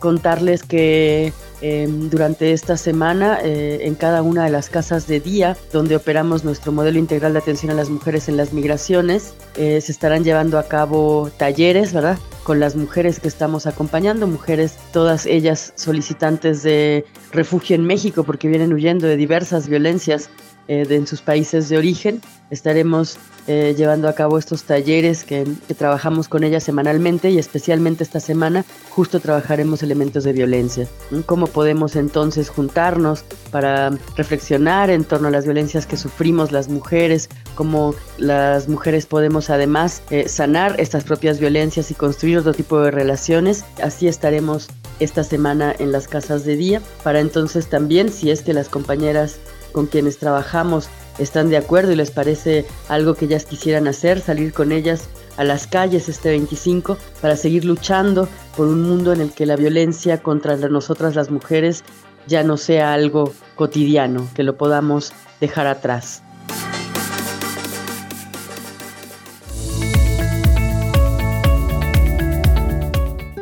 Contarles 0.00 0.64
que 0.64 1.32
em, 1.60 2.08
durante 2.10 2.52
esta 2.52 2.76
semana 2.76 3.38
eh, 3.42 3.80
en 3.82 3.94
cada 3.94 4.22
una 4.22 4.44
de 4.44 4.50
las 4.50 4.68
casas 4.68 5.06
de 5.06 5.20
día 5.20 5.56
donde 5.72 5.96
operamos 5.96 6.44
nuestro 6.44 6.72
modelo 6.72 6.98
integral 6.98 7.32
de 7.32 7.38
atención 7.38 7.72
a 7.72 7.74
las 7.74 7.90
mujeres 7.90 8.28
en 8.28 8.36
las 8.36 8.52
migraciones, 8.52 9.34
eh, 9.56 9.80
se 9.80 9.92
estarán 9.92 10.24
llevando 10.24 10.58
a 10.58 10.64
cabo 10.64 11.30
talleres, 11.36 11.92
¿verdad? 11.92 12.18
Con 12.42 12.60
las 12.60 12.76
mujeres 12.76 13.20
que 13.20 13.28
estamos 13.28 13.66
acompañando, 13.66 14.26
mujeres 14.26 14.76
todas 14.92 15.26
ellas 15.26 15.72
solicitantes 15.76 16.62
de 16.62 17.04
refugio 17.32 17.76
en 17.76 17.84
México 17.84 18.24
porque 18.24 18.48
vienen 18.48 18.72
huyendo 18.72 19.06
de 19.06 19.16
diversas 19.16 19.68
violencias 19.68 20.30
eh, 20.68 20.86
en 20.88 21.06
sus 21.06 21.20
países 21.20 21.68
de 21.68 21.78
origen. 21.78 22.20
Estaremos 22.50 23.18
eh, 23.46 23.74
llevando 23.76 24.08
a 24.08 24.14
cabo 24.14 24.38
estos 24.38 24.62
talleres 24.62 25.24
que, 25.24 25.44
trabajamos 25.76 26.28
con 26.28 26.44
ellas 26.44 26.64
semanalmente 26.64 27.30
y 27.30 27.38
especialmente 27.38 28.02
esta 28.02 28.20
semana 28.20 28.64
justo 28.88 29.20
trabajaremos 29.20 29.82
elementos 29.82 30.24
de 30.24 30.32
violencia. 30.32 30.86
¿Cómo 31.26 31.46
podemos 31.46 31.96
entonces 31.96 32.48
juntarnos 32.48 33.24
para 33.50 33.90
reflexionar 34.16 34.88
en 34.88 35.04
torno 35.04 35.28
a 35.28 35.30
las 35.30 35.44
violencias 35.44 35.86
que 35.86 35.98
sufrimos 35.98 36.52
las 36.52 36.68
mujeres? 36.68 37.28
¿Cómo 37.54 37.94
las 38.16 38.68
mujeres 38.68 39.04
podemos 39.04 39.50
además 39.50 40.02
eh, 40.08 40.28
sanar 40.28 40.80
estas 40.80 41.04
propias 41.04 41.38
violencias 41.38 41.90
y 41.90 41.94
construir 41.94 42.38
otro 42.38 42.54
tipo 42.54 42.80
de 42.80 42.90
relaciones? 42.90 43.64
Así 43.82 44.08
estaremos 44.08 44.68
esta 45.00 45.24
semana 45.24 45.74
en 45.78 45.92
las 45.92 46.08
casas 46.08 46.44
de 46.44 46.56
día 46.56 46.80
para 47.02 47.20
entonces 47.20 47.68
también 47.68 48.10
si 48.10 48.30
es 48.30 48.42
que 48.42 48.54
las 48.54 48.68
compañeras 48.68 49.38
con 49.74 49.86
quienes 49.86 50.16
trabajamos 50.16 50.88
están 51.18 51.50
de 51.50 51.58
acuerdo 51.58 51.92
y 51.92 51.96
les 51.96 52.10
parece 52.10 52.64
algo 52.88 53.14
que 53.14 53.26
ellas 53.26 53.44
quisieran 53.44 53.86
hacer, 53.86 54.20
salir 54.20 54.54
con 54.54 54.72
ellas 54.72 55.08
a 55.36 55.44
las 55.44 55.66
calles 55.66 56.08
este 56.08 56.30
25 56.30 56.96
para 57.20 57.36
seguir 57.36 57.64
luchando 57.64 58.28
por 58.56 58.68
un 58.68 58.82
mundo 58.82 59.12
en 59.12 59.20
el 59.20 59.32
que 59.32 59.46
la 59.46 59.56
violencia 59.56 60.22
contra 60.22 60.56
nosotras 60.56 61.14
las 61.14 61.30
mujeres 61.30 61.84
ya 62.26 62.42
no 62.42 62.56
sea 62.56 62.94
algo 62.94 63.32
cotidiano, 63.56 64.26
que 64.34 64.44
lo 64.44 64.56
podamos 64.56 65.12
dejar 65.40 65.66
atrás. 65.66 66.23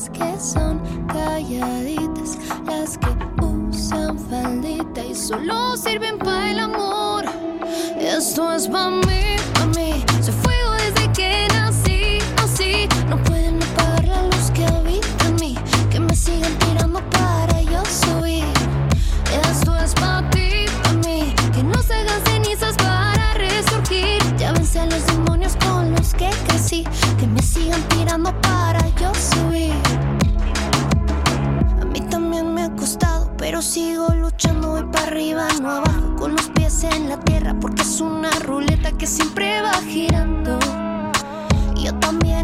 las 0.00 0.08
que 0.10 0.40
son 0.40 0.80
calladitas, 1.08 2.38
las 2.66 2.96
que 2.96 3.08
usan 3.44 4.18
faldita 4.18 5.04
y 5.04 5.14
solo 5.14 5.76
sirven 5.76 6.16
para 6.18 6.52
el 6.52 6.58
amor. 6.58 7.24
Esto 7.98 8.50
es 8.54 8.66
para 8.68 8.90
mí, 8.90 9.36
para 9.52 9.66
mí. 9.66 10.04
Se 10.22 10.32
fuego 10.32 10.72
desde 10.72 11.12
que 11.12 11.46
nací, 11.52 12.18
así 12.42 12.88
no 13.10 13.22
puedo. 13.24 13.39
En 36.82 37.10
la 37.10 37.20
tierra 37.20 37.54
porque 37.60 37.82
es 37.82 38.00
una 38.00 38.30
ruleta 38.40 38.90
que 38.92 39.06
siempre 39.06 39.60
va 39.60 39.74
girando. 39.82 40.58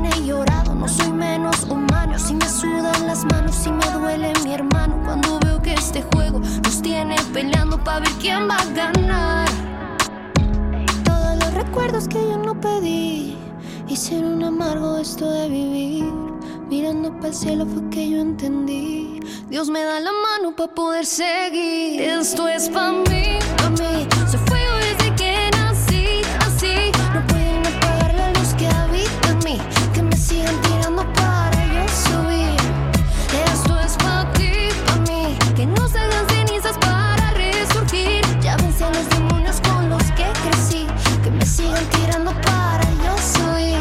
he 0.04 0.26
llorado, 0.26 0.74
no 0.74 0.86
soy 0.86 1.10
menos 1.10 1.62
humano. 1.70 2.18
Si 2.18 2.34
me 2.34 2.46
sudan 2.46 3.06
las 3.06 3.24
manos, 3.24 3.54
si 3.54 3.70
me 3.72 3.86
duele 3.98 4.34
mi 4.44 4.52
hermano. 4.52 5.00
Cuando 5.06 5.38
veo 5.40 5.62
que 5.62 5.72
este 5.72 6.02
juego 6.02 6.40
nos 6.40 6.82
tiene 6.82 7.16
peleando 7.32 7.82
para 7.82 8.00
ver 8.00 8.12
quién 8.20 8.46
va 8.46 8.56
a 8.56 8.64
ganar. 8.74 9.48
Todos 11.04 11.36
los 11.38 11.54
recuerdos 11.54 12.08
que 12.08 12.20
yo 12.28 12.36
no 12.36 12.60
pedí 12.60 13.38
hicieron 13.88 14.44
amargo 14.44 14.98
esto 14.98 15.30
de 15.30 15.48
vivir. 15.48 16.12
Mirando 16.68 17.10
para 17.14 17.28
el 17.28 17.34
cielo 17.34 17.64
fue 17.64 17.88
que 17.88 18.10
yo 18.10 18.18
entendí. 18.18 19.05
Dios 19.48 19.70
me 19.70 19.84
da 19.84 20.00
la 20.00 20.10
mano 20.10 20.56
para 20.56 20.74
poder 20.74 21.06
seguir. 21.06 22.02
Esto 22.02 22.48
es 22.48 22.68
para 22.68 22.90
mí, 22.90 23.38
para 23.56 23.70
mí. 23.70 24.08
Se 24.28 24.38
fue 24.38 24.58
desde 24.80 25.14
que 25.14 25.50
nací, 25.56 26.22
así. 26.40 26.90
No 27.14 27.24
pueden 27.28 27.64
apagar 27.64 28.12
la 28.14 28.32
luz 28.32 28.54
que 28.54 28.66
habita 28.66 29.28
en 29.28 29.38
mí. 29.44 29.60
Que 29.94 30.02
me 30.02 30.16
sigan 30.16 30.60
tirando 30.62 31.04
para 31.12 31.64
yo 31.72 31.86
subir. 31.88 32.56
Esto 33.52 33.78
es 33.78 33.96
para 33.98 34.32
ti, 34.32 34.50
para 34.84 35.00
mí. 35.02 35.38
Que 35.54 35.64
no 35.64 35.86
se 35.86 36.00
hagan 36.00 36.28
cenizas 36.28 36.76
para 36.78 37.30
resurgir. 37.34 38.24
Ya 38.40 38.56
vencí 38.56 38.82
a 38.82 38.90
los 38.90 39.08
demonios 39.10 39.60
con 39.60 39.88
los 39.88 40.02
que 40.16 40.26
crecí. 40.42 40.88
Que 41.22 41.30
me 41.30 41.46
sigan 41.46 41.84
tirando 41.90 42.32
para 42.42 42.82
yo 42.82 43.16
subir. 43.16 43.78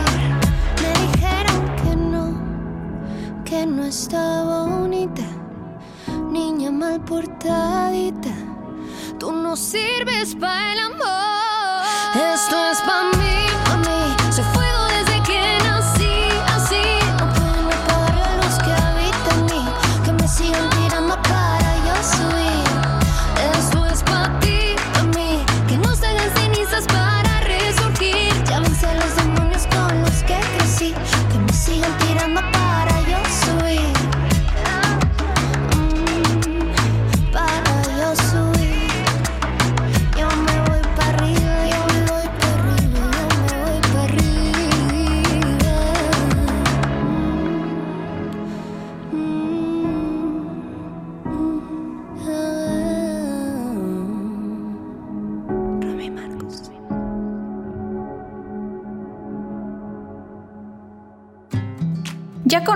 Me 0.83 0.91
dijeron 1.07 1.75
que 1.81 1.95
no, 1.95 3.43
que 3.43 3.65
no 3.65 3.83
estaba 3.83 4.65
bonita. 4.65 5.23
Niña 6.35 6.69
mal 6.69 6.99
portadita. 6.99 8.35
Tú 9.17 9.31
no 9.31 9.55
sirves 9.55 10.35
para 10.35 10.73
el 10.73 10.79
amor. 10.79 11.85
Esto 12.33 12.57
es 12.71 12.81
para 12.81 13.17
mí. 13.17 13.44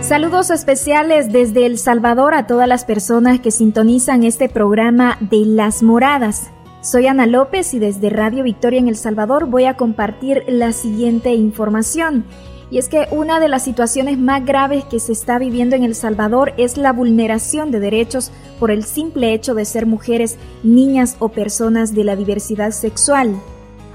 Saludos 0.02 0.50
especiales 0.52 1.32
desde 1.32 1.66
El 1.66 1.78
Salvador 1.78 2.34
a 2.34 2.48
todas 2.48 2.68
las 2.68 2.84
personas 2.86 3.40
que 3.40 3.52
sintonizan 3.52 4.24
este 4.24 4.50
programa 4.50 5.18
de 5.22 5.46
Las 5.46 5.84
Moradas. 5.84 6.50
Soy 6.90 7.06
Ana 7.08 7.26
López 7.26 7.74
y 7.74 7.80
desde 7.80 8.10
Radio 8.10 8.46
Victoria 8.46 8.80
en 8.80 8.88
El 8.88 8.96
Salvador 8.96 9.48
voy 9.48 9.66
a 9.66 9.76
compartir 9.76 10.46
la 10.48 10.72
siguiente 10.72 11.34
información. 11.34 12.24
Y 12.72 12.78
es 12.78 12.88
que 12.88 13.10
una 13.12 13.42
de 13.42 13.50
las 13.50 13.66
situaciones 13.66 14.18
más 14.18 14.46
graves 14.46 14.86
que 14.86 15.02
se 15.02 15.12
está 15.12 15.38
viviendo 15.38 15.76
en 15.76 15.84
El 15.84 15.96
Salvador 15.96 16.54
es 16.56 16.78
la 16.78 16.94
vulneración 16.94 17.72
de 17.72 17.82
derechos 17.82 18.32
por 18.58 18.72
el 18.72 18.86
simple 18.86 19.34
hecho 19.34 19.54
de 19.54 19.66
ser 19.66 19.86
mujeres, 19.86 20.38
niñas 20.64 21.18
o 21.20 21.28
personas 21.28 21.94
de 21.94 22.06
la 22.06 22.16
diversidad 22.16 22.72
sexual. 22.72 23.36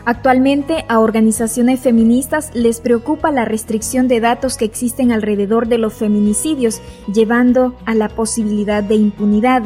Actualmente 0.04 0.84
a 0.90 1.00
organizaciones 1.00 1.80
feministas 1.80 2.54
les 2.54 2.82
preocupa 2.82 3.30
la 3.30 3.46
restricción 3.46 4.06
de 4.06 4.20
datos 4.20 4.58
que 4.58 4.66
existen 4.66 5.12
alrededor 5.12 5.66
de 5.66 5.78
los 5.78 5.94
feminicidios, 5.94 6.82
llevando 7.10 7.74
a 7.86 7.94
la 7.94 8.10
posibilidad 8.10 8.82
de 8.82 8.96
impunidad. 8.96 9.62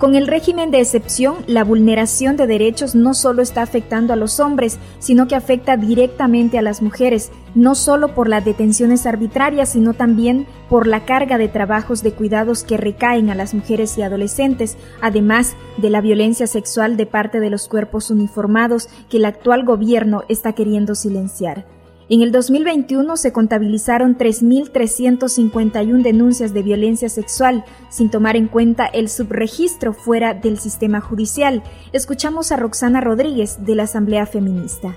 Con 0.00 0.14
el 0.14 0.26
régimen 0.26 0.70
de 0.70 0.80
excepción, 0.80 1.44
la 1.46 1.62
vulneración 1.62 2.38
de 2.38 2.46
derechos 2.46 2.94
no 2.94 3.12
solo 3.12 3.42
está 3.42 3.60
afectando 3.60 4.14
a 4.14 4.16
los 4.16 4.40
hombres, 4.40 4.78
sino 4.98 5.28
que 5.28 5.36
afecta 5.36 5.76
directamente 5.76 6.56
a 6.56 6.62
las 6.62 6.80
mujeres, 6.80 7.30
no 7.54 7.74
solo 7.74 8.14
por 8.14 8.26
las 8.26 8.42
detenciones 8.42 9.04
arbitrarias, 9.04 9.72
sino 9.72 9.92
también 9.92 10.46
por 10.70 10.86
la 10.86 11.04
carga 11.04 11.36
de 11.36 11.48
trabajos 11.48 12.02
de 12.02 12.12
cuidados 12.12 12.64
que 12.64 12.78
recaen 12.78 13.28
a 13.28 13.34
las 13.34 13.52
mujeres 13.52 13.98
y 13.98 14.02
adolescentes, 14.02 14.78
además 15.02 15.54
de 15.76 15.90
la 15.90 16.00
violencia 16.00 16.46
sexual 16.46 16.96
de 16.96 17.04
parte 17.04 17.38
de 17.38 17.50
los 17.50 17.68
cuerpos 17.68 18.10
uniformados 18.10 18.88
que 19.10 19.18
el 19.18 19.26
actual 19.26 19.66
gobierno 19.66 20.22
está 20.30 20.54
queriendo 20.54 20.94
silenciar. 20.94 21.66
En 22.12 22.22
el 22.22 22.32
2021 22.32 23.16
se 23.16 23.32
contabilizaron 23.32 24.18
3.351 24.18 26.02
denuncias 26.02 26.52
de 26.52 26.64
violencia 26.64 27.08
sexual, 27.08 27.64
sin 27.88 28.10
tomar 28.10 28.34
en 28.34 28.48
cuenta 28.48 28.86
el 28.86 29.08
subregistro 29.08 29.92
fuera 29.92 30.34
del 30.34 30.58
sistema 30.58 31.00
judicial. 31.00 31.62
Escuchamos 31.92 32.50
a 32.50 32.56
Roxana 32.56 33.00
Rodríguez 33.00 33.64
de 33.64 33.76
la 33.76 33.84
Asamblea 33.84 34.26
Feminista. 34.26 34.96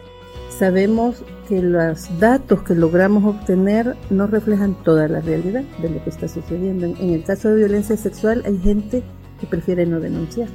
Sabemos 0.58 1.24
que 1.48 1.62
los 1.62 2.20
datos 2.20 2.64
que 2.64 2.74
logramos 2.74 3.24
obtener 3.26 3.96
no 4.10 4.26
reflejan 4.26 4.74
toda 4.84 5.08
la 5.08 5.22
realidad 5.22 5.62
de 5.84 5.90
lo 5.92 6.04
que 6.04 6.10
está 6.10 6.28
sucediendo. 6.28 6.88
En 6.88 7.12
el 7.12 7.24
caso 7.24 7.50
de 7.50 7.58
violencia 7.58 7.96
sexual 7.96 8.42
hay 8.44 8.58
gente 8.58 9.04
que 9.40 9.46
prefiere 9.46 9.86
no 9.86 10.00
denunciar 10.00 10.48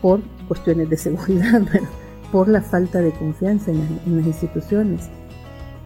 por 0.00 0.22
cuestiones 0.48 0.88
de 0.88 0.96
seguridad, 0.96 1.60
por 2.32 2.48
la 2.48 2.62
falta 2.62 3.02
de 3.02 3.12
confianza 3.12 3.70
en, 3.70 4.00
las 4.16 4.26
instituciones 4.26 5.10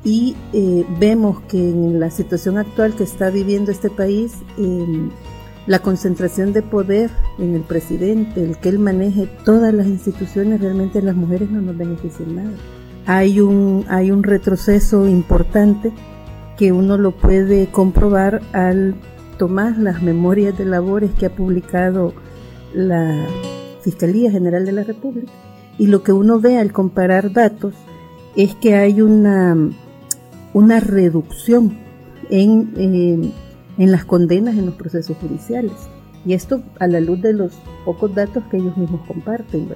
y 0.08 0.34
eh, 0.54 0.86
vemos 0.98 1.42
que 1.42 1.58
en 1.58 2.00
la 2.00 2.10
situación 2.10 2.56
actual 2.56 2.94
que 2.94 3.04
está 3.04 3.28
viviendo 3.28 3.70
este 3.70 3.90
país, 3.90 4.32
eh, 4.56 5.10
la 5.66 5.80
concentración 5.80 6.54
de 6.54 6.62
poder 6.62 7.10
en 7.38 7.54
el 7.54 7.60
presidente, 7.60 8.42
el 8.42 8.56
que 8.56 8.70
él 8.70 8.78
maneje 8.78 9.28
todas 9.44 9.74
las 9.74 9.86
instituciones, 9.86 10.62
realmente 10.62 11.02
las 11.02 11.14
mujeres 11.14 11.50
no 11.50 11.60
nos 11.60 11.76
benefician 11.76 12.36
nada. 12.36 12.56
Hay 13.04 13.40
un, 13.40 13.84
hay 13.90 14.10
un 14.10 14.22
retroceso 14.22 15.06
importante 15.06 15.92
que 16.56 16.72
uno 16.72 16.96
lo 16.96 17.10
puede 17.10 17.70
comprobar 17.70 18.40
al 18.54 18.94
tomar 19.36 19.76
las 19.76 20.02
memorias 20.02 20.56
de 20.56 20.64
labores 20.64 21.10
que 21.18 21.26
ha 21.26 21.36
publicado 21.36 22.14
la 22.72 23.26
Fiscalía 23.82 24.30
General 24.30 24.64
de 24.64 24.72
la 24.72 24.84
República. 24.84 25.30
Y 25.76 25.88
lo 25.88 26.02
que 26.02 26.12
uno 26.12 26.40
ve 26.40 26.56
al 26.56 26.72
comparar 26.72 27.30
datos 27.30 27.74
es 28.36 28.54
que 28.54 28.74
hay 28.74 29.02
una 29.02 29.54
una 30.52 30.80
reducción 30.80 31.76
en, 32.30 32.72
eh, 32.76 33.30
en 33.78 33.92
las 33.92 34.04
condenas 34.04 34.56
en 34.56 34.66
los 34.66 34.74
procesos 34.74 35.16
judiciales. 35.18 35.72
Y 36.26 36.34
esto 36.34 36.62
a 36.78 36.86
la 36.86 37.00
luz 37.00 37.22
de 37.22 37.32
los 37.32 37.52
pocos 37.84 38.14
datos 38.14 38.42
que 38.50 38.58
ellos 38.58 38.76
mismos 38.76 39.00
comparten. 39.06 39.68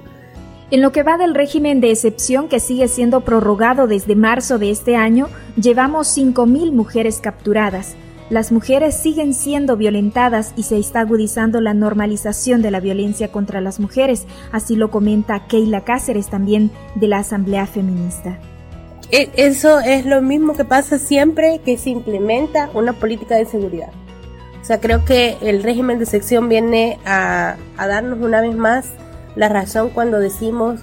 En 0.71 0.81
lo 0.81 0.91
que 0.91 1.03
va 1.03 1.17
del 1.17 1.35
régimen 1.35 1.81
de 1.81 1.91
excepción 1.91 2.47
que 2.47 2.59
sigue 2.59 2.87
siendo 2.87 3.21
prorrogado 3.21 3.87
desde 3.87 4.15
marzo 4.15 4.57
de 4.57 4.71
este 4.71 4.95
año, 4.95 5.27
llevamos 5.55 6.15
5.000 6.17 6.71
mujeres 6.71 7.19
capturadas. 7.21 7.95
las 8.29 8.51
mujeres 8.51 8.95
siguen 8.95 9.33
siendo 9.33 9.77
violentadas 9.77 10.53
y 10.55 10.63
se 10.63 10.79
está 10.79 11.01
agudizando 11.01 11.61
la 11.61 11.75
normalización 11.75 12.63
de 12.63 12.71
la 12.71 12.79
violencia 12.79 13.31
contra 13.31 13.61
las 13.61 13.79
mujeres, 13.79 14.25
así 14.51 14.75
lo 14.75 14.89
comenta 14.89 15.45
Keila 15.45 15.81
Cáceres 15.81 16.29
también 16.29 16.71
de 16.95 17.09
la 17.09 17.19
Asamblea 17.19 17.67
Feminista. 17.67 18.39
E, 19.13 19.29
eso 19.35 19.79
es 19.79 20.07
lo 20.07 20.23
mismo 20.23 20.53
que 20.53 20.65
pasa 20.65 20.97
siempre 20.97 21.61
que 21.63 21.77
se 21.77 21.91
implementa 21.91 22.71
una 22.73 22.93
política 22.93 23.35
de 23.35 23.45
seguridad. 23.45 23.91
O 24.59 24.65
sea, 24.65 24.81
creo 24.81 25.05
que 25.05 25.37
el 25.41 25.61
régimen 25.61 25.99
de 25.99 26.07
sección 26.07 26.49
viene 26.49 26.97
a, 27.05 27.57
darnos 27.77 28.19
una 28.21 28.41
vez 28.41 28.55
más 28.55 28.89
la 29.35 29.49
razón 29.49 29.91
cuando 29.91 30.19
decimos 30.19 30.79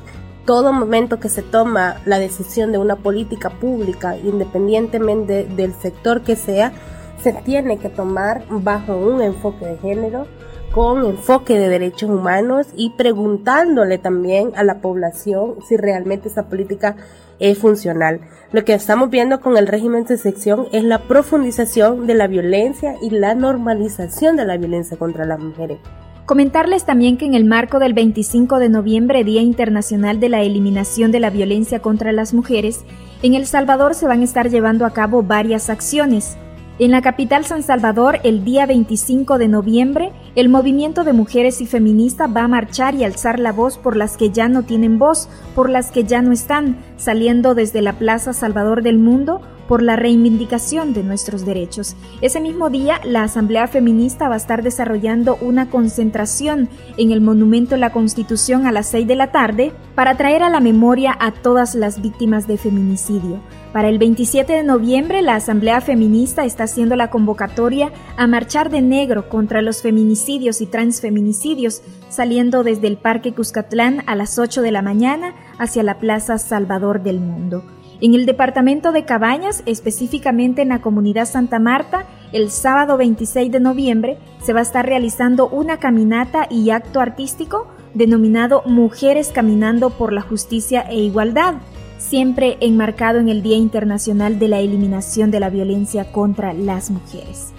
todo 0.47 0.73
momento 0.73 1.19
que 1.19 1.29
se 1.29 1.43
toma 1.43 2.01
la 2.05 2.21
decisión 2.21 2.71
de 2.71 2.79
una 2.79 2.95
política 2.95 3.51
pública, 3.51 4.16
independientemente 4.16 5.45
del 5.45 5.75
sector 5.75 6.23
que 6.23 6.37
sea, 6.37 6.73
se 7.21 7.33
tiene 7.33 7.79
que 7.79 7.88
tomar 7.88 8.45
bajo 8.49 8.97
un 8.97 9.23
enfoque 9.23 9.66
de 9.66 9.79
género, 9.79 10.29
con 10.73 11.05
enfoque 11.05 11.59
de 11.59 11.69
derechos 11.69 12.09
humanos 12.09 12.69
y 12.77 12.90
preguntándole 12.90 13.99
también 13.99 14.53
a 14.55 14.62
la 14.62 14.81
población 14.81 15.57
si 15.69 15.77
realmente 15.77 16.29
esa 16.29 16.45
política 16.49 16.95
es 17.40 17.59
funcional. 17.59 18.20
Lo 18.53 18.64
que 18.64 18.74
estamos 18.74 19.11
viendo 19.11 19.40
con 19.40 19.57
el 19.57 19.66
régimen 19.66 20.05
de 20.05 20.16
sección 20.16 20.66
es 20.72 20.85
la 20.85 21.00
profundización 21.09 22.07
de 22.07 22.14
la 22.14 22.26
violencia 22.26 22.94
y 23.03 23.11
la 23.11 23.35
normalización 23.35 24.37
de 24.37 24.44
la 24.44 24.57
violencia 24.57 24.96
contra 24.96 25.24
las 25.24 25.40
mujeres. 25.40 25.79
Comentarles 26.26 26.85
también 26.85 27.16
que 27.16 27.24
en 27.24 27.35
el 27.35 27.44
marco 27.44 27.81
del 27.81 27.92
25 27.92 28.61
de 28.61 28.68
noviembre, 28.68 29.24
Día 29.24 29.40
Internacional 29.40 30.20
de 30.20 30.29
la 30.29 30.42
Eliminación 30.42 31.11
de 31.11 31.18
la 31.18 31.31
Violencia 31.31 31.81
contra 31.81 32.12
las 32.12 32.35
Mujeres, 32.35 32.85
en 33.22 33.35
El 33.35 33.46
Salvador 33.46 33.96
se 33.96 34.07
van 34.07 34.20
a 34.20 34.24
estar 34.24 34.48
llevando 34.48 34.87
a 34.87 34.92
cabo 34.92 35.24
varias 35.24 35.70
acciones. 35.70 36.37
En 36.81 36.93
la 36.93 37.03
capital 37.03 37.45
San 37.45 37.62
Salvador, 37.62 38.21
el 38.25 38.43
día 38.43 38.64
25 38.64 39.37
de 39.37 39.49
noviembre, 39.49 40.12
el 40.35 40.49
movimiento 40.49 41.05
de 41.05 41.12
mujeres 41.12 41.61
y 41.61 41.66
feministas 41.66 42.35
va 42.35 42.45
a 42.45 42.49
marchar 42.49 42.95
y 42.95 43.05
alzar 43.05 43.38
la 43.38 43.53
voz 43.53 43.77
por 43.77 43.97
las 43.97 44.16
que 44.16 44.31
ya 44.31 44.49
no 44.49 44.62
tienen 44.62 44.99
voz, 44.99 45.29
por 45.55 45.69
las 45.69 45.90
que 45.90 46.05
ya 46.05 46.23
no 46.23 46.33
están, 46.33 46.79
saliendo 46.97 47.55
desde 47.55 47.83
la 47.83 47.99
Plaza 47.99 48.33
Salvador 48.33 48.83
del 48.83 48.97
Mundo 48.97 49.43
por 49.71 49.85
la 49.85 49.95
reivindicación 49.95 50.95
de 50.95 51.05
nuestros 51.05 51.47
derechos. 51.47 51.95
Ese 52.23 52.41
mismo 52.41 52.71
día, 52.71 53.01
la 53.05 53.23
Asamblea 53.23 53.69
Feminista 53.69 54.29
va 54.29 54.35
a 54.35 54.37
estar 54.37 54.65
desarrollando 54.65 55.39
una 55.41 55.71
concentración 55.71 56.69
en 56.97 57.13
el 57.13 57.21
Monumento 57.21 57.77
a 57.77 57.79
la 57.79 57.93
Constitución 57.93 58.67
a 58.67 58.73
las 58.73 58.89
6 58.89 59.07
de 59.07 59.15
la 59.15 59.31
tarde 59.31 59.73
para 59.95 60.17
traer 60.17 60.43
a 60.43 60.51
la 60.51 60.59
memoria 60.59 61.17
a 61.21 61.31
todas 61.31 61.77
las 61.77 62.03
víctimas 62.03 62.49
de 62.49 62.59
feminicidio. 62.59 63.39
Para 63.73 63.89
el 63.89 64.01
27 64.01 64.53
de 64.53 64.65
noviembre, 64.65 65.23
la 65.23 65.37
Asamblea 65.37 65.81
Feminista 65.81 66.45
está 66.45 66.65
haciendo 66.65 66.97
la 66.97 67.11
convocatoria 67.11 67.93
a 68.17 68.27
marchar 68.27 68.71
de 68.71 68.83
negro 68.83 69.29
contra 69.29 69.63
los 69.63 69.83
feminicidios 69.83 70.61
y 70.63 70.67
transfeminicidios, 70.67 71.83
saliendo 72.09 72.65
desde 72.65 72.89
el 72.89 72.97
Parque 72.97 73.35
Cuscatlán 73.35 74.03
a 74.09 74.17
las 74.17 74.37
8 74.37 74.63
de 74.63 74.73
la 74.73 74.83
mañana 74.83 75.37
hacia 75.61 75.85
la 75.85 76.01
Plaza 76.01 76.39
Salvador 76.39 77.05
del 77.05 77.21
Mundo. 77.21 77.63
En 78.03 78.15
el 78.15 78.25
departamento 78.25 78.93
de 78.93 79.05
Cabañas, 79.05 79.63
específicamente 79.67 80.63
en 80.63 80.71
la 80.71 80.81
comunidad 80.81 81.27
Santa 81.27 81.59
Marta, 81.59 82.07
el 82.33 82.51
sábado 82.51 82.97
26 82.97 83.53
de 83.53 83.61
noviembre 83.61 84.17
se 84.43 84.55
va 84.55 84.61
a 84.61 84.63
estar 84.63 84.87
realizando 84.87 85.49
una 85.49 85.77
caminata 85.77 86.47
y 86.49 86.71
acto 86.71 87.01
artístico 87.01 87.67
denominado 87.93 88.63
Mujeres 88.65 89.29
Caminando 89.29 89.91
por 89.91 90.15
la 90.15 90.23
Justicia 90.23 90.81
e 90.89 90.97
Igualdad, 90.97 91.57
siempre 91.99 92.57
enmarcado 92.61 93.19
en 93.19 93.29
el 93.29 93.43
Día 93.43 93.59
Internacional 93.59 94.39
de 94.39 94.49
la 94.49 94.61
Eliminación 94.61 95.31
de 95.31 95.41
la 95.41 95.51
Violencia 95.51 96.11
contra 96.11 96.55
las 96.55 96.91
Mujeres. 96.91 97.53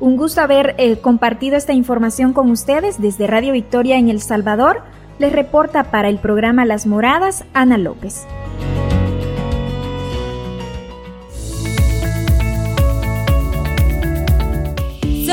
Un 0.00 0.18
gusto 0.18 0.42
haber 0.42 0.74
eh, 0.76 0.98
compartido 0.98 1.56
esta 1.56 1.72
información 1.72 2.34
con 2.34 2.50
ustedes 2.50 3.00
desde 3.00 3.26
Radio 3.26 3.54
Victoria 3.54 3.96
en 3.96 4.10
El 4.10 4.20
Salvador. 4.20 4.82
Les 5.18 5.32
reporta 5.32 5.84
para 5.84 6.10
el 6.10 6.18
programa 6.18 6.66
Las 6.66 6.86
Moradas 6.86 7.44
Ana 7.54 7.78
López. 7.78 8.26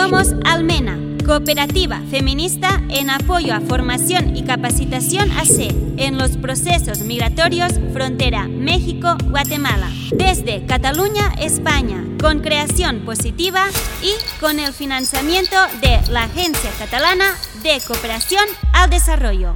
Somos 0.01 0.33
Almena, 0.45 0.97
cooperativa 1.27 2.01
feminista 2.09 2.81
en 2.89 3.11
apoyo 3.11 3.53
a 3.53 3.61
formación 3.61 4.35
y 4.35 4.43
capacitación 4.43 5.29
AC 5.29 5.71
en 5.97 6.17
los 6.17 6.37
procesos 6.37 7.01
migratorios 7.01 7.73
frontera 7.93 8.47
México-Guatemala, 8.47 9.87
desde 10.11 10.65
Cataluña, 10.65 11.31
España, 11.39 12.03
con 12.19 12.39
creación 12.39 13.05
positiva 13.05 13.65
y 14.01 14.11
con 14.39 14.57
el 14.57 14.73
financiamiento 14.73 15.55
de 15.81 16.01
la 16.09 16.23
Agencia 16.23 16.71
Catalana 16.79 17.35
de 17.61 17.79
Cooperación 17.85 18.45
al 18.73 18.89
Desarrollo. 18.89 19.55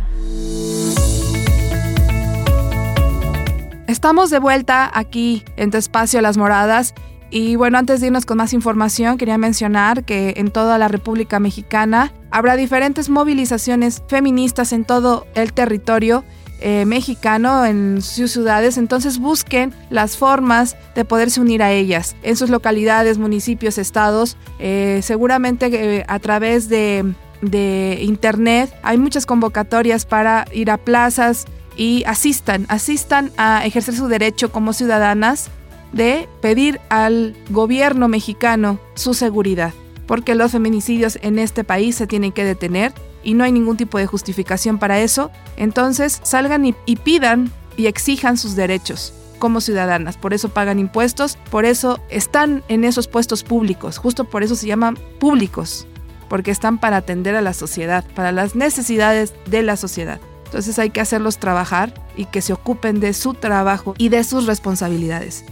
Estamos 3.88 4.30
de 4.30 4.38
vuelta 4.38 4.92
aquí 4.94 5.44
en 5.58 5.72
tu 5.72 5.78
espacio 5.78 6.22
Las 6.22 6.38
Moradas 6.38 6.94
y 7.32 7.56
bueno, 7.56 7.78
antes 7.78 8.02
de 8.02 8.08
irnos 8.08 8.26
con 8.26 8.38
más 8.38 8.54
información, 8.54 9.18
quería 9.18 9.38
mencionar 9.38 10.04
que 10.04 10.36
en 10.38 10.52
toda 10.52 10.78
la 10.78 10.88
República 10.88 11.40
Mexicana 11.40 12.14
habrá 12.32 12.56
diferentes 12.56 13.10
movilizaciones 13.10 14.04
feministas 14.08 14.72
en 14.74 14.86
todo 14.86 15.26
el 15.36 15.54
territorio 15.54 16.24
eh, 16.62 16.86
mexicano 16.86 17.66
en 17.66 18.02
sus 18.02 18.32
ciudades, 18.32 18.78
entonces 18.78 19.20
busquen 19.20 19.74
las 19.90 20.16
formas 20.16 20.78
de 20.96 21.04
poderse 21.04 21.42
unir 21.42 21.62
a 21.62 21.72
ellas 21.72 22.16
en 22.24 22.38
sus 22.38 22.50
localidades, 22.50 23.18
municipios, 23.18 23.78
estados, 23.78 24.38
eh, 24.60 25.02
seguramente 25.04 25.66
eh, 25.74 26.06
a 26.08 26.20
través 26.20 26.70
de, 26.70 27.14
de 27.42 28.00
internet 28.02 28.74
hay 28.84 28.98
muchas 28.98 29.26
convocatorias 29.26 30.06
para 30.06 30.46
ir 30.54 30.72
a 30.72 30.78
plazas 30.78 31.46
y 31.76 32.04
asistan, 32.06 32.66
asistan 32.70 33.32
a 33.36 33.66
ejercer 33.66 33.94
su 33.94 34.08
derecho 34.08 34.50
como 34.50 34.72
ciudadanas 34.72 35.50
de 35.92 36.28
pedir 36.42 36.80
al 36.90 37.36
gobierno 37.50 38.08
mexicano 38.08 38.80
su 38.96 39.14
seguridad, 39.14 39.74
porque 40.08 40.36
los 40.36 40.52
feminicidios 40.52 41.18
en 41.22 41.40
este 41.40 41.64
país 41.64 41.96
se 41.96 42.08
tienen 42.08 42.32
que 42.32 42.44
detener 42.44 42.94
y 43.24 43.34
no 43.34 43.44
hay 43.44 43.52
ningún 43.52 43.76
tipo 43.76 43.98
de 43.98 44.06
justificación 44.06 44.78
para 44.78 45.02
eso. 45.02 45.32
Entonces 45.58 46.22
salgan 46.24 46.66
y, 46.66 46.96
pidan 46.96 47.52
y 47.76 47.88
exijan 47.88 48.38
sus 48.38 48.56
derechos 48.56 49.14
como 49.40 49.60
ciudadanas, 49.60 50.16
por 50.16 50.34
eso 50.34 50.50
pagan 50.50 50.80
impuestos, 50.80 51.38
por 51.52 51.66
eso 51.66 52.00
están 52.10 52.64
en 52.70 52.86
esos 52.86 53.08
puestos 53.08 53.44
públicos, 53.44 53.98
justo 53.98 54.24
por 54.24 54.44
eso 54.44 54.56
se 54.56 54.66
llaman 54.66 54.98
públicos, 55.20 55.88
porque 56.30 56.52
están 56.52 56.78
para 56.78 56.98
atender 56.98 57.36
a 57.36 57.42
la 57.42 57.54
sociedad, 57.54 58.06
para 58.16 58.32
las 58.32 58.56
necesidades 58.56 59.34
de 59.48 59.62
la 59.62 59.76
sociedad. 59.76 60.22
Entonces 60.46 60.80
hay 60.80 60.90
que 60.90 61.02
hacerlos 61.02 61.38
trabajar 61.38 61.94
y 62.16 62.26
que 62.26 62.42
se 62.42 62.54
ocupen 62.54 63.02
de 63.02 63.14
su 63.14 63.34
trabajo 63.34 63.94
y 63.98 64.08
de 64.08 64.24
sus 64.24 64.46
responsabilidades. 64.46 65.44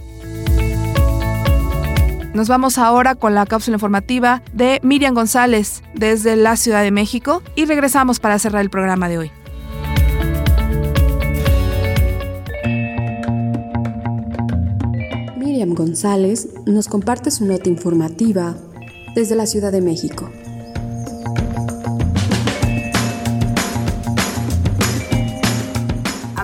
Nos 2.34 2.48
vamos 2.48 2.78
ahora 2.78 3.14
con 3.14 3.36
la 3.36 3.46
cápsula 3.46 3.76
informativa 3.76 4.42
de 4.52 4.80
Miriam 4.82 5.14
González 5.14 5.84
desde 5.94 6.34
la 6.34 6.56
Ciudad 6.56 6.82
de 6.82 6.90
México 6.90 7.42
y 7.54 7.64
regresamos 7.64 8.18
para 8.18 8.40
cerrar 8.40 8.60
el 8.60 8.70
programa 8.70 9.08
de 9.08 9.18
hoy. 9.18 9.30
Miriam 15.36 15.74
González 15.74 16.48
nos 16.66 16.88
comparte 16.88 17.30
su 17.30 17.46
nota 17.46 17.68
informativa 17.68 18.56
desde 19.14 19.36
la 19.36 19.46
Ciudad 19.46 19.70
de 19.70 19.80
México. 19.80 20.28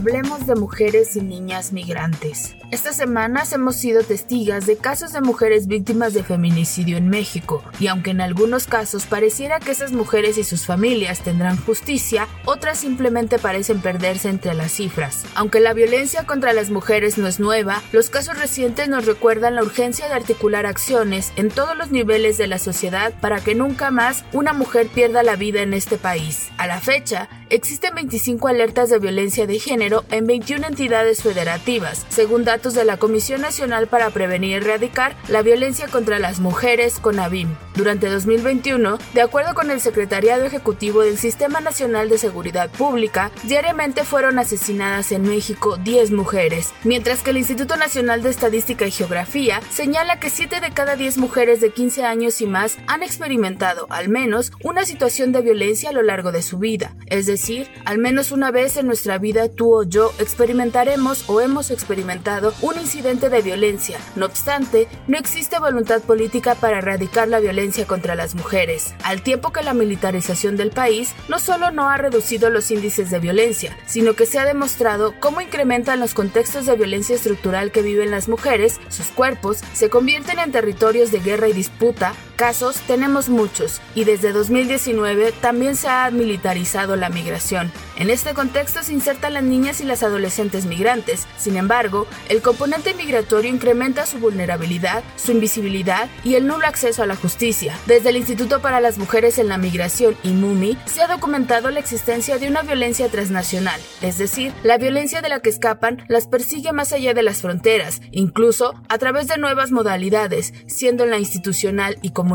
Hablemos 0.01 0.47
de 0.47 0.55
mujeres 0.55 1.15
y 1.15 1.21
niñas 1.21 1.75
migrantes. 1.75 2.57
Estas 2.71 2.97
semanas 2.97 3.53
hemos 3.53 3.77
sido 3.77 4.03
testigas 4.03 4.65
de 4.65 4.79
casos 4.79 5.13
de 5.13 5.21
mujeres 5.21 5.67
víctimas 5.67 6.15
de 6.15 6.23
feminicidio 6.23 6.97
en 6.97 7.11
México, 7.11 7.63
y 7.79 7.89
aunque 7.89 8.13
en 8.13 8.23
algunos 8.23 8.67
casos 8.67 9.05
pareciera 9.05 9.61
que 9.61 9.73
esas 9.73 9.93
mujeres 9.93 10.39
y 10.39 10.45
sus 10.45 10.65
familias 10.65 11.21
tendrán 11.21 11.59
justicia, 11.59 12.29
otras 12.47 12.79
simplemente 12.79 13.39
parecen 13.39 13.83
perderse 13.83 14.31
entre 14.31 14.55
las 14.55 14.73
cifras. 14.73 15.27
Aunque 15.35 15.61
la 15.61 15.75
violencia 15.75 16.25
contra 16.25 16.55
las 16.55 16.71
mujeres 16.71 17.19
no 17.19 17.27
es 17.27 17.39
nueva, 17.39 17.83
los 17.93 18.09
casos 18.09 18.39
recientes 18.39 18.89
nos 18.89 19.05
recuerdan 19.05 19.55
la 19.55 19.63
urgencia 19.63 20.09
de 20.09 20.15
articular 20.15 20.65
acciones 20.65 21.31
en 21.37 21.51
todos 21.51 21.77
los 21.77 21.91
niveles 21.91 22.39
de 22.39 22.47
la 22.47 22.59
sociedad 22.59 23.13
para 23.21 23.41
que 23.41 23.55
nunca 23.55 23.91
más 23.91 24.25
una 24.33 24.55
mujer 24.55 24.87
pierda 24.87 25.23
la 25.23 25.37
vida 25.37 25.61
en 25.61 25.75
este 25.75 25.99
país. 25.99 26.49
A 26.57 26.67
la 26.67 26.81
fecha, 26.81 27.29
existen 27.51 27.95
25 27.95 28.49
alertas 28.49 28.91
de 28.91 28.99
violencia 28.99 29.47
de 29.47 29.59
género 29.59 30.05
en 30.11 30.27
21 30.27 30.67
entidades 30.67 31.23
federativas, 31.23 32.07
según 32.09 32.45
datos 32.45 32.75
de 32.75 32.85
la 32.85 32.97
Comisión 32.97 33.41
Nacional 33.41 33.87
para 33.87 34.11
Prevenir 34.11 34.51
y 34.51 34.55
Erradicar 34.55 35.17
la 35.29 35.43
Violencia 35.43 35.87
contra 35.89 36.19
las 36.19 36.41
Mujeres, 36.41 36.99
CONAVIM. 36.99 37.49
Durante 37.75 38.09
2021, 38.09 38.99
de 39.15 39.23
acuerdo 39.23 39.55
con 39.55 39.71
el 39.71 39.81
Secretariado 39.81 40.45
Ejecutivo 40.45 41.03
del 41.03 41.19
Sistema 41.19 41.61
Nacional 41.61 42.09
de 42.09 42.19
Seguridad 42.19 42.71
Pública, 42.71 43.31
diariamente 43.45 44.05
fueron 44.05 44.39
asesinadas 44.39 45.13
en 45.13 45.23
México 45.23 45.77
10 45.77 46.11
mujeres, 46.11 46.73
mientras 46.85 47.23
que 47.23 47.31
el 47.31 47.39
Instituto 47.39 47.77
Nacional 47.77 48.23
de 48.23 48.31
Estadística 48.31 48.87
y 48.87 48.91
Geografía 48.91 49.61
señala 49.71 50.19
que 50.19 50.31
7 50.31 50.61
de 50.61 50.73
cada 50.73 50.97
10 50.97 51.19
mujeres 51.19 51.61
de 51.61 51.73
15 51.73 52.05
años 52.05 52.41
y 52.41 52.47
más 52.47 52.79
han 52.87 53.03
experimentado, 53.03 53.87
al 53.91 54.09
menos, 54.09 54.53
una 54.63 54.85
situación 54.85 55.33
de 55.33 55.43
violencia 55.43 55.91
a 55.91 55.93
lo 55.93 56.03
largo 56.03 56.33
de 56.33 56.43
su 56.43 56.59
vida. 56.59 56.95
Es 57.07 57.27
decir, 57.27 57.40
al 57.85 57.99
menos 57.99 58.33
una 58.33 58.51
vez 58.51 58.77
en 58.77 58.87
nuestra 58.87 59.19
vida 59.19 59.49
tú 59.49 59.75
o 59.75 59.83
yo 59.83 60.13
experimentaremos 60.19 61.25
o 61.29 61.41
hemos 61.41 61.71
experimentado 61.71 62.53
un 62.61 62.79
incidente 62.79 63.31
de 63.31 63.41
violencia. 63.41 63.99
No 64.15 64.27
obstante, 64.27 64.89
no 65.09 65.17
existe 65.17 65.59
voluntad 65.59 66.03
política 66.03 66.55
para 66.55 66.79
erradicar 66.79 67.29
la 67.29 67.41
violencia 67.41 67.87
contra 67.87 68.15
las 68.15 68.35
mujeres, 68.35 68.95
al 69.05 69.23
tiempo 69.23 69.53
que 69.53 69.63
la 69.63 69.75
militarización 69.75 70.57
del 70.57 70.71
país 70.71 71.15
no 71.29 71.39
solo 71.39 71.71
no 71.71 71.89
ha 71.89 71.97
reducido 71.97 72.51
los 72.51 72.71
índices 72.71 73.11
de 73.11 73.19
violencia, 73.19 73.77
sino 73.87 74.15
que 74.15 74.27
se 74.27 74.39
ha 74.39 74.45
demostrado 74.45 75.15
cómo 75.19 75.41
incrementan 75.41 76.01
los 76.01 76.15
contextos 76.15 76.67
de 76.67 76.77
violencia 76.77 77.17
estructural 77.17 77.73
que 77.73 77.83
viven 77.83 78.11
las 78.11 78.29
mujeres, 78.29 78.81
sus 78.89 79.07
cuerpos 79.07 79.61
se 79.73 79.89
convierten 79.89 80.39
en 80.39 80.53
territorios 80.53 81.11
de 81.11 81.21
guerra 81.21 81.49
y 81.49 81.53
disputa, 81.53 82.13
casos 82.41 82.77
tenemos 82.87 83.29
muchos, 83.29 83.83
y 83.95 84.05
desde 84.05 84.33
2019 84.33 85.31
también 85.43 85.77
se 85.77 85.89
ha 85.89 86.11
militarizado 86.11 86.97
la 86.97 87.11
migración. 87.11 87.71
En 87.99 88.09
este 88.09 88.33
contexto 88.33 88.83
se 88.83 88.95
insertan 88.95 89.35
las 89.35 89.43
niñas 89.43 89.83
y 89.83 89.85
las 89.85 90.03
adolescentes 90.03 90.65
migrantes. 90.65 91.27
Sin 91.37 91.59
embargo, 91.59 92.07
el 92.31 92.41
componente 92.41 92.95
migratorio 92.95 93.51
incrementa 93.51 94.07
su 94.07 94.21
vulnerabilidad, 94.21 95.05
su 95.17 95.33
invisibilidad 95.33 96.09
y 96.25 96.37
el 96.37 96.47
nulo 96.47 96.67
acceso 96.67 97.03
a 97.03 97.07
la 97.07 97.15
justicia. 97.15 97.77
Desde 97.85 98.09
el 98.09 98.17
Instituto 98.17 98.63
para 98.63 98.81
las 98.81 98.97
Mujeres 98.97 99.37
en 99.39 99.49
la 99.49 99.59
Migración, 99.59 100.17
IMUMI, 100.23 100.79
se 100.87 101.03
ha 101.03 101.09
documentado 101.09 101.71
la 101.71 101.81
existencia 101.81 102.39
de 102.39 102.49
una 102.49 102.63
violencia 102.63 103.11
transnacional, 103.11 103.79
es 104.01 104.17
decir, 104.17 104.55
la 104.63 104.79
violencia 104.79 105.21
de 105.21 105.29
la 105.29 105.41
que 105.41 105.51
escapan 105.51 106.07
las 106.09 106.27
persigue 106.27 106.73
más 106.73 106.95
allá 106.95 107.13
de 107.13 107.23
las 107.23 107.43
fronteras, 107.43 108.01
incluso 108.13 108.81
a 108.89 108.97
través 108.97 109.29
de 109.29 109.37
nuevas 109.37 109.73
modalidades, 109.73 110.55
siendo 110.67 111.05
la 111.05 111.19
institucional 111.19 111.99
y 112.01 112.13
comunitaria 112.13 112.30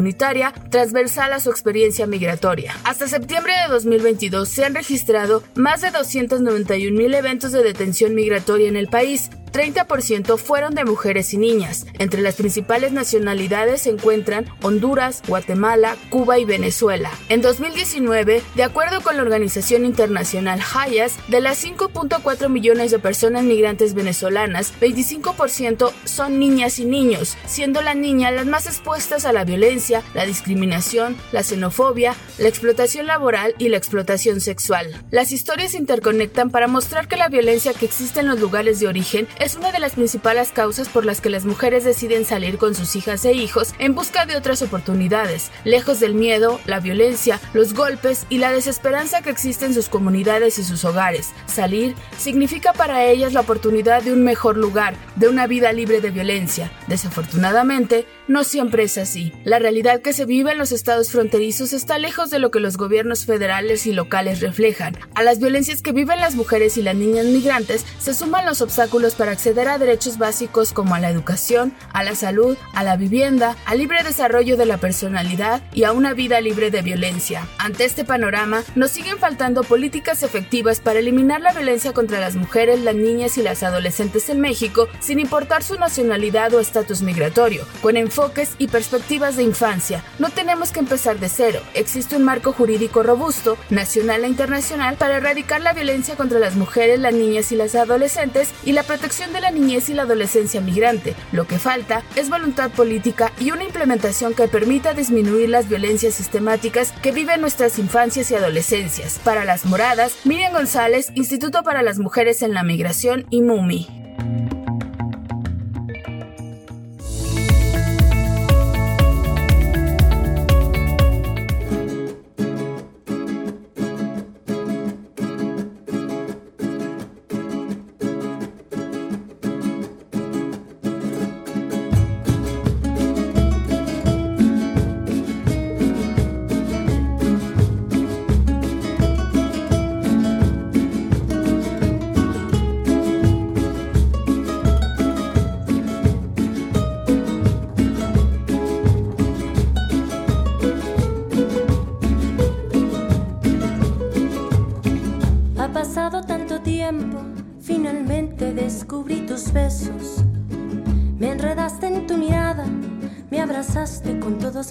transversal 0.70 1.34
a 1.34 1.40
su 1.40 1.50
experiencia 1.50 2.08
migratoria. 2.08 2.76
Hasta 2.84 3.08
septiembre 3.08 3.54
de 3.64 3.74
2022 3.74 4.48
se 4.48 4.66
han 4.66 4.76
registrado 4.76 5.44
más 5.56 5.82
de 5.82 5.92
291 5.92 6.98
mil 6.98 7.14
eventos 7.14 7.52
de 7.52 7.64
detención 7.64 8.16
migratoria 8.16 8.68
en 8.68 8.76
el 8.76 8.88
país, 8.88 9.30
30% 9.56 10.38
fueron 10.38 10.76
de 10.76 10.84
mujeres 10.84 11.34
y 11.34 11.38
niñas. 11.38 11.86
Entre 11.98 12.22
las 12.22 12.36
principales 12.36 12.92
nacionalidades 12.92 13.84
se 13.84 13.90
encuentran 13.90 14.46
Honduras, 14.62 15.22
Guatemala, 15.30 15.96
Cuba 16.10 16.38
y 16.38 16.44
Venezuela. 16.44 17.10
En 17.30 17.42
2019, 17.42 18.42
de 18.54 18.64
acuerdo 18.64 19.00
con 19.00 19.16
la 19.16 19.22
organización 19.22 19.86
internacional 19.86 20.60
Hayas, 20.74 21.16
de 21.30 21.40
las 21.40 21.64
5.4 21.64 22.50
millones 22.50 22.92
de 22.92 23.00
personas 23.00 23.46
migrantes 23.46 23.94
venezolanas, 23.94 24.74
25% 24.82 25.94
son 26.04 26.38
niñas 26.38 26.78
y 26.80 26.84
niños, 26.84 27.38
siendo 27.46 27.82
las 27.82 27.96
niñas 27.96 28.34
las 28.34 28.48
más 28.48 28.66
expuestas 28.66 29.24
a 29.24 29.32
la 29.32 29.46
violencia, 29.46 30.04
la 30.14 30.26
discriminación, 30.26 31.16
la 31.32 31.44
xenofobia, 31.44 32.14
la 32.40 32.50
explotación 32.50 33.08
laboral 33.08 33.56
y 33.58 33.70
la 33.70 33.78
explotación 33.78 34.42
sexual. 34.42 35.02
Las 35.12 35.32
historias 35.32 35.72
se 35.72 35.78
interconectan 35.78 36.50
para 36.50 36.68
mostrar 36.68 37.08
que 37.08 37.16
la 37.16 37.30
violencia 37.30 37.74
que 37.74 37.86
existe 37.86 38.20
en 38.20 38.28
los 38.28 38.42
lugares 38.42 38.82
de 38.82 38.90
origen 38.90 39.30
es 39.45 39.45
una 39.54 39.72
de 39.72 39.78
las 39.78 39.94
principales 39.94 40.52
causas 40.52 40.90
por 40.90 41.06
las 41.06 41.22
que 41.22 41.30
las 41.30 41.46
mujeres 41.46 41.84
deciden 41.84 42.26
salir 42.26 42.58
con 42.58 42.74
sus 42.74 42.96
hijas 42.96 43.24
e 43.26 43.34
hijos 43.34 43.76
en 43.78 43.94
busca 43.94 44.26
de 44.26 44.36
otras 44.36 44.64
oportunidades, 44.64 45.52
lejos 45.64 46.00
del 46.00 46.16
miedo, 46.16 46.60
la 46.66 46.80
violencia, 46.80 47.40
los 47.54 47.76
golpes 47.76 48.26
y 48.30 48.40
la 48.40 48.52
desesperanza 48.52 49.22
que 49.22 49.30
existe 49.30 49.66
en 49.66 49.76
sus 49.76 49.88
comunidades 49.88 50.58
y 50.58 50.64
sus 50.64 50.84
hogares. 50.84 51.30
Salir 51.46 51.94
significa 52.18 52.74
para 52.74 53.06
ellas 53.06 53.34
la 53.34 53.42
oportunidad 53.42 54.02
de 54.02 54.14
un 54.14 54.24
mejor 54.24 54.58
lugar, 54.58 54.96
de 55.16 55.28
una 55.28 55.46
vida 55.46 55.72
libre 55.74 56.02
de 56.02 56.10
violencia. 56.10 56.72
Desafortunadamente, 56.88 58.08
no 58.28 58.44
siempre 58.44 58.84
es 58.84 58.98
así. 58.98 59.34
La 59.44 59.60
realidad 59.60 60.02
que 60.02 60.14
se 60.14 60.26
vive 60.26 60.52
en 60.52 60.58
los 60.58 60.72
estados 60.72 61.12
fronterizos 61.12 61.74
está 61.74 61.98
lejos 61.98 62.30
de 62.30 62.40
lo 62.40 62.52
que 62.52 62.60
los 62.60 62.78
gobiernos 62.78 63.26
federales 63.26 63.86
y 63.86 63.94
locales 63.94 64.42
reflejan. 64.42 64.98
A 65.14 65.24
las 65.24 65.40
violencias 65.40 65.82
que 65.82 65.92
viven 65.92 66.20
las 66.20 66.36
mujeres 66.36 66.78
y 66.78 66.82
las 66.82 66.96
niñas 66.96 67.26
migrantes 67.26 67.86
se 68.00 68.14
suman 68.14 68.46
los 68.46 68.62
obstáculos 68.62 69.16
para 69.16 69.32
acceder 69.32 69.68
a 69.68 69.78
derechos 69.78 70.18
básicos 70.18 70.74
como 70.74 70.96
a 70.96 71.00
la 71.00 71.10
educación, 71.10 71.74
a 71.94 72.04
la 72.04 72.16
salud, 72.16 72.58
a 72.74 72.84
la 72.84 72.98
vivienda, 72.98 73.56
al 73.66 73.78
libre 73.78 74.04
desarrollo 74.04 74.58
de 74.58 74.66
la 74.66 74.78
personalidad 74.78 75.62
y 75.74 75.84
a 75.84 75.92
una 75.92 76.14
vida 76.14 76.42
libre 76.42 76.72
de 76.72 76.82
violencia. 76.82 77.48
Ante 77.58 77.86
este 77.86 78.06
panorama, 78.06 78.64
nos 78.76 78.92
siguen 78.92 79.18
faltando 79.18 79.64
políticas 79.64 80.24
efectivas 80.24 80.80
para 80.80 81.00
eliminar 81.00 81.42
la 81.42 81.54
violencia 81.54 81.94
contra 81.94 82.20
las 82.20 82.36
mujeres, 82.36 82.82
las 82.82 82.96
niñas 82.96 83.38
y 83.38 83.44
las 83.44 83.64
adolescentes 83.64 84.30
en 84.30 84.40
México, 84.40 84.88
sin 85.00 85.20
importar 85.20 85.64
su 85.64 85.76
nacionalidad 85.76 86.54
o 86.54 86.60
estatus 86.60 87.02
migratorio, 87.02 87.66
con 87.82 87.98
enfoques 88.16 88.56
y 88.60 88.68
perspectivas 88.68 89.36
de 89.36 89.44
infancia. 89.44 90.02
No 90.20 90.30
tenemos 90.30 90.72
que 90.72 90.80
empezar 90.80 91.20
de 91.20 91.28
cero, 91.28 91.60
existe 91.74 92.16
un 92.16 92.24
marco 92.24 92.54
jurídico 92.54 93.04
robusto, 93.04 93.58
nacional 93.70 94.24
e 94.24 94.30
internacional, 94.30 94.96
para 94.96 95.18
erradicar 95.18 95.60
la 95.62 95.74
violencia 95.74 96.16
contra 96.16 96.40
las 96.40 96.56
mujeres, 96.56 96.98
las 96.98 97.14
niñas 97.14 97.52
y 97.52 97.58
las 97.58 97.76
adolescentes 97.76 98.54
y 98.64 98.72
la 98.72 98.84
protección 98.84 99.34
de 99.34 99.42
la 99.42 99.52
niñez 99.52 99.90
y 99.90 99.94
la 99.94 100.04
adolescencia 100.04 100.62
migrante. 100.62 101.14
Lo 101.34 101.46
que 101.46 101.60
falta 101.60 102.04
es 102.16 102.30
voluntad 102.30 102.72
política 102.72 103.34
y 103.38 103.52
una 103.52 103.66
implementación 103.66 104.34
que 104.34 104.48
permita 104.48 104.94
disminuir 104.94 105.50
las 105.50 105.68
violencias 105.68 106.14
sistemáticas 106.14 106.94
que 107.02 107.12
viven 107.12 107.42
nuestras 107.42 107.80
infancias 107.80 108.32
y 108.32 108.36
adolescencias. 108.36 109.20
Para 109.26 109.44
las 109.44 109.66
moradas, 109.66 110.16
Miriam 110.24 110.54
González, 110.54 111.12
Instituto 111.16 111.64
para 111.64 111.84
las 111.84 112.00
Mujeres 112.00 112.42
en 112.44 112.54
la 112.54 112.64
Migración 112.64 113.26
y 113.30 113.42
MUMI. 113.42 114.05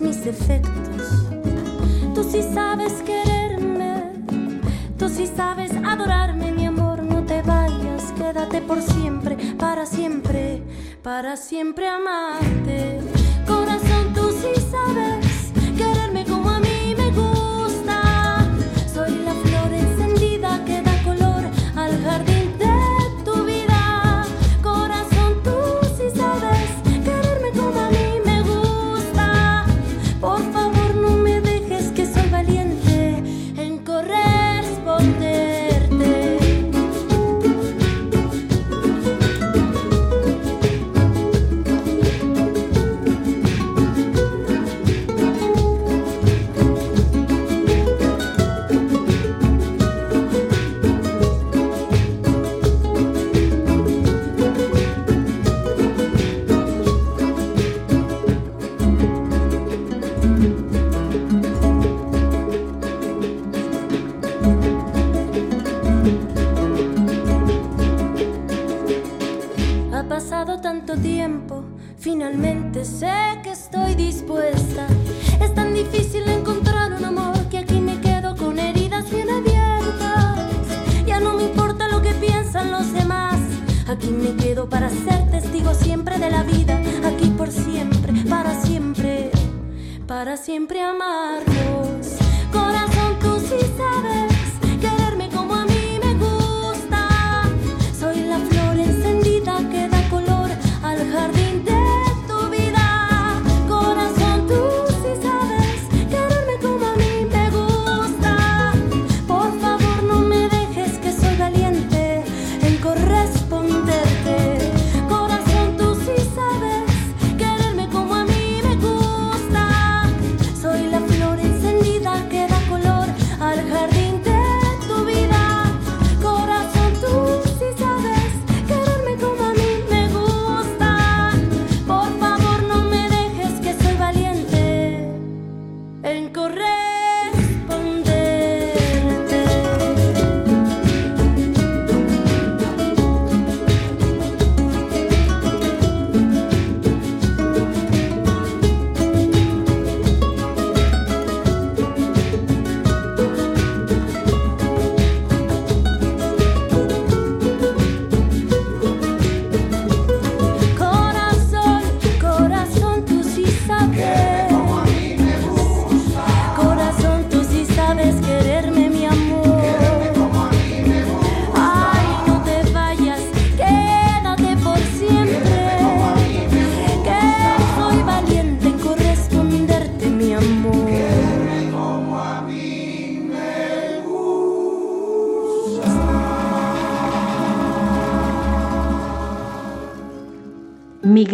Mis 0.00 0.24
defectos. 0.24 1.26
Tú 2.14 2.24
sí 2.24 2.42
sabes 2.42 2.92
quererme, 3.02 4.12
tú 4.98 5.08
sí 5.08 5.26
sabes 5.26 5.72
adorarme, 5.84 6.52
mi 6.52 6.66
amor, 6.66 7.02
no 7.02 7.22
te 7.24 7.42
vayas, 7.42 8.12
quédate 8.16 8.60
por 8.60 8.80
siempre, 8.82 9.36
para 9.58 9.86
siempre, 9.86 10.62
para 11.02 11.36
siempre 11.36 11.88
amarte. 11.88 13.00
Corazón, 13.46 14.14
tú 14.14 14.30
sí 14.30 14.60
sabes. 14.70 15.23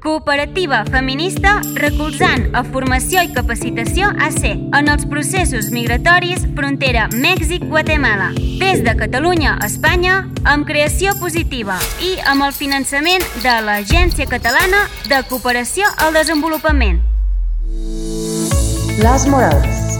cooperativa 0.00 0.84
feminista 0.88 1.60
recolzant 1.76 2.48
a 2.56 2.62
formació 2.64 3.20
i 3.24 3.30
capacitació 3.34 4.08
AC 4.16 4.46
en 4.48 4.88
els 4.88 5.04
processos 5.10 5.68
migratoris 5.74 6.46
frontera 6.56 7.06
Mèxic-Guatemala. 7.12 8.30
Des 8.62 8.80
de 8.86 8.94
Catalunya 8.96 9.58
a 9.60 9.68
Espanya, 9.68 10.22
amb 10.44 10.66
creació 10.66 11.12
positiva 11.20 11.76
i 12.00 12.14
amb 12.32 12.48
el 12.48 12.56
finançament 12.56 13.24
de 13.44 13.58
l'Agència 13.66 14.26
Catalana 14.30 14.86
de 15.10 15.20
Cooperació 15.28 15.92
al 15.98 16.16
Desenvolupament. 16.16 17.02
Las 19.04 19.26
Moradas. 19.28 19.98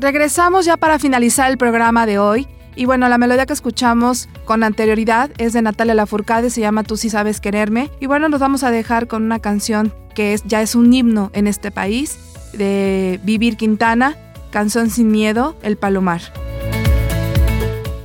Regresamos 0.00 0.66
ya 0.66 0.76
para 0.76 0.98
finalizar 0.98 1.50
el 1.50 1.56
programa 1.56 2.04
de 2.04 2.18
hoy. 2.18 2.53
Y 2.76 2.86
bueno, 2.86 3.08
la 3.08 3.18
melodía 3.18 3.46
que 3.46 3.52
escuchamos 3.52 4.28
con 4.44 4.64
anterioridad 4.64 5.30
es 5.38 5.52
de 5.52 5.62
Natalia 5.62 5.94
Lafourcade, 5.94 6.50
se 6.50 6.60
llama 6.60 6.82
Tú 6.82 6.96
sí 6.96 7.08
sabes 7.10 7.40
quererme. 7.40 7.90
Y 8.00 8.06
bueno, 8.06 8.28
nos 8.28 8.40
vamos 8.40 8.64
a 8.64 8.70
dejar 8.70 9.06
con 9.06 9.22
una 9.22 9.38
canción 9.38 9.94
que 10.14 10.32
es, 10.32 10.42
ya 10.44 10.60
es 10.62 10.74
un 10.74 10.92
himno 10.92 11.30
en 11.34 11.46
este 11.46 11.70
país, 11.70 12.18
de 12.52 13.20
Vivir 13.24 13.56
Quintana, 13.56 14.16
Canción 14.50 14.90
sin 14.90 15.10
miedo, 15.10 15.56
El 15.62 15.76
Palomar. 15.76 16.20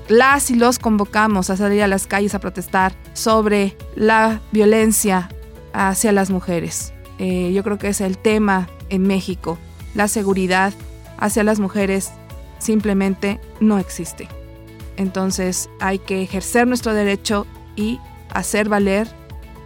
Las 0.08 0.50
y 0.50 0.56
los 0.56 0.80
convocamos 0.80 1.52
a 1.52 1.58
salir 1.58 1.84
a 1.84 1.88
las 1.88 2.08
calles 2.08 2.34
a 2.34 2.40
protestar 2.40 2.94
sobre 3.14 3.78
la 3.96 4.42
violencia 4.52 5.30
hacia 5.74 6.12
las 6.12 6.32
mujeres. 6.32 6.94
Eh, 7.20 7.52
yo 7.54 7.64
creo 7.64 7.78
que 7.78 7.90
es 7.90 8.02
el 8.02 8.18
tema 8.18 8.68
en 8.90 9.04
México. 9.04 9.60
La 9.94 10.08
seguridad 10.08 10.74
hacia 11.20 11.44
las 11.44 11.60
mujeres 11.60 12.12
simplemente 12.58 13.40
no 13.60 13.78
existe. 13.78 14.28
Entonces 15.00 15.70
hay 15.80 15.98
que 15.98 16.22
ejercer 16.22 16.68
nuestro 16.68 16.94
derecho 16.94 17.48
y 17.78 18.00
hacer 18.32 18.68
valer 18.68 19.08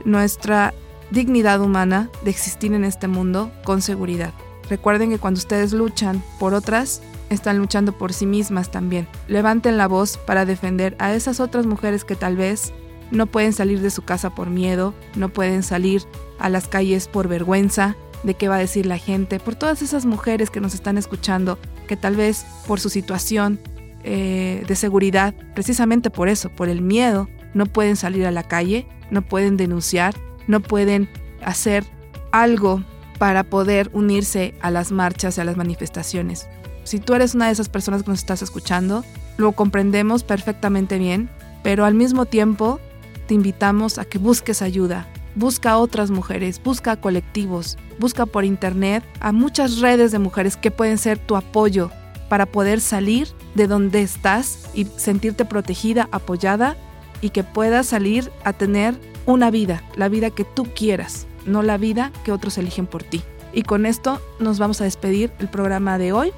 nuestra 0.06 0.76
dignidad 1.10 1.60
humana 1.60 2.10
de 2.24 2.30
existir 2.30 2.72
en 2.72 2.86
este 2.86 3.08
mundo 3.08 3.52
con 3.64 3.82
seguridad. 3.82 4.32
Recuerden 4.70 5.10
que 5.10 5.18
cuando 5.18 5.40
ustedes 5.40 5.74
luchan 5.74 6.24
por 6.40 6.54
otras, 6.54 7.02
están 7.32 7.58
luchando 7.58 7.98
por 7.98 8.14
sí 8.14 8.28
mismas 8.28 8.70
también. 8.70 9.08
Levanten 9.28 9.76
la 9.76 9.88
voz 9.88 10.18
para 10.20 10.46
defender 10.46 10.96
a 11.00 11.16
esas 11.16 11.40
otras 11.40 11.66
mujeres 11.66 12.06
que 12.06 12.16
tal 12.16 12.38
vez 12.38 12.72
no 13.10 13.26
pueden 13.26 13.54
salir 13.54 13.82
de 13.82 13.90
su 13.90 14.04
casa 14.04 14.36
por 14.36 14.52
miedo, 14.52 14.94
no 15.16 15.30
pueden 15.30 15.64
salir 15.64 16.04
a 16.38 16.50
las 16.50 16.68
calles 16.68 17.08
por 17.08 17.28
vergüenza 17.28 17.96
de 18.22 18.36
qué 18.36 18.50
va 18.50 18.58
a 18.58 18.60
decir 18.60 18.86
la 18.86 19.00
gente, 19.00 19.40
por 19.40 19.56
todas 19.56 19.82
esas 19.82 20.06
mujeres 20.06 20.52
que 20.52 20.62
nos 20.62 20.76
están 20.76 21.00
escuchando, 21.00 21.58
que 21.88 21.98
tal 21.98 22.16
vez 22.16 22.46
por 22.68 22.80
su 22.80 22.90
situación 22.90 23.60
eh, 24.04 24.64
de 24.68 24.76
seguridad, 24.76 25.34
precisamente 25.54 26.10
por 26.10 26.28
eso, 26.28 26.50
por 26.50 26.70
el 26.70 26.82
miedo, 26.82 27.30
no 27.54 27.66
pueden 27.66 27.96
salir 27.96 28.26
a 28.26 28.32
la 28.32 28.44
calle, 28.44 28.88
no 29.12 29.22
pueden 29.22 29.58
denunciar, 29.58 30.16
no 30.48 30.60
pueden 30.60 31.10
hacer 31.44 31.86
algo 32.32 32.84
para 33.18 33.44
poder 33.44 33.90
unirse 33.94 34.56
a 34.62 34.72
las 34.72 34.92
marchas 34.92 35.38
y 35.38 35.42
a 35.42 35.46
las 35.46 35.56
manifestaciones. 35.56 36.48
Si 36.84 37.00
tú 37.00 37.14
eres 37.14 37.36
una 37.36 37.46
de 37.46 37.54
esas 37.54 37.70
personas 37.70 38.04
que 38.04 38.10
nos 38.10 38.20
estás 38.20 38.42
escuchando, 38.42 39.06
lo 39.38 39.54
comprendemos 39.54 40.24
perfectamente 40.24 40.98
bien, 40.98 41.30
pero 41.64 41.86
al 41.86 41.94
mismo 41.94 42.26
tiempo 42.26 42.80
te 43.28 43.34
invitamos 43.34 43.98
a 43.98 44.06
que 44.06 44.18
busques 44.18 44.62
ayuda. 44.62 45.08
Busca 45.36 45.72
a 45.72 45.78
otras 45.78 46.12
mujeres, 46.12 46.62
busca 46.62 46.92
a 46.92 47.02
colectivos, 47.02 47.78
busca 48.00 48.26
por 48.26 48.46
internet 48.46 49.04
a 49.20 49.32
muchas 49.32 49.80
redes 49.80 50.12
de 50.12 50.20
mujeres 50.20 50.58
que 50.58 50.70
pueden 50.70 50.98
ser 50.98 51.18
tu 51.18 51.36
apoyo 51.36 51.90
para 52.30 52.46
poder 52.46 52.82
salir 52.82 53.30
de 53.56 53.68
donde 53.68 54.02
estás 54.02 54.70
y 54.74 54.86
sentirte 54.98 55.46
protegida, 55.46 56.10
apoyada 56.12 56.76
y 57.22 57.30
que 57.30 57.44
puedas 57.44 57.88
salir 57.88 58.32
a 58.44 58.54
tener 58.54 59.00
una 59.26 59.52
vida, 59.52 59.84
la 59.96 60.10
vida 60.10 60.30
que 60.30 60.44
tú 60.44 60.66
quieras, 60.76 61.28
no 61.46 61.64
la 61.64 61.78
vida 61.78 62.12
que 62.24 62.32
otros 62.32 62.58
eligen 62.58 62.88
por 62.88 63.04
ti. 63.04 63.22
Y 63.54 63.64
con 63.64 63.86
esto 63.86 64.22
nos 64.40 64.60
vamos 64.60 64.82
a 64.82 64.86
despedir 64.86 65.32
el 65.40 65.48
programa 65.48 65.98
de 65.98 66.12
hoy. 66.12 66.32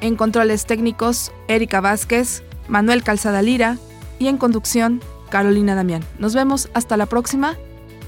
En 0.00 0.16
controles 0.16 0.64
técnicos, 0.64 1.30
Erika 1.48 1.80
Vázquez, 1.80 2.42
Manuel 2.68 3.02
Calzada 3.02 3.42
Lira 3.42 3.76
y 4.18 4.28
en 4.28 4.38
conducción, 4.38 5.00
Carolina 5.28 5.74
Damián. 5.74 6.02
Nos 6.18 6.34
vemos 6.34 6.70
hasta 6.74 6.96
la 6.96 7.06
próxima. 7.06 7.56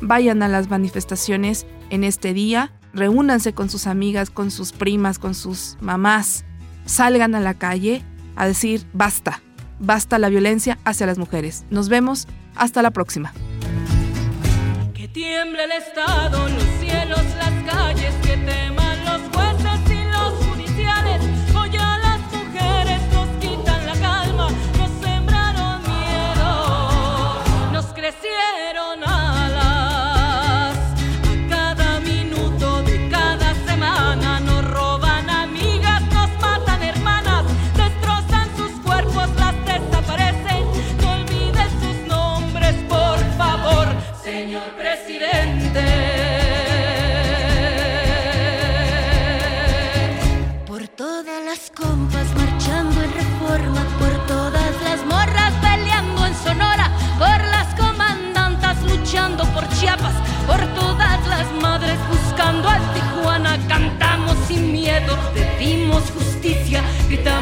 Vayan 0.01 0.43
a 0.43 0.49
las 0.49 0.70
manifestaciones 0.70 1.66
en 1.91 2.03
este 2.03 2.33
día, 2.33 2.72
reúnanse 2.95 3.53
con 3.53 3.68
sus 3.68 3.87
amigas, 3.87 4.30
con 4.30 4.51
sus 4.51 4.72
primas, 4.72 5.18
con 5.18 5.35
sus 5.35 5.76
mamás, 5.80 6.45
salgan 6.87 7.35
a 7.35 7.41
la 7.41 7.55
calle 7.55 8.03
a 8.37 8.47
decir 8.47 8.87
basta, 8.93 9.43
basta 9.78 10.18
la 10.18 10.28
violencia 10.28 10.78
hacia 10.85 11.07
las 11.07 11.18
mujeres. 11.18 11.64
Nos 11.70 11.89
vemos 11.89 12.28
hasta 12.55 12.83
la 12.83 12.91
próxima. 12.91 13.33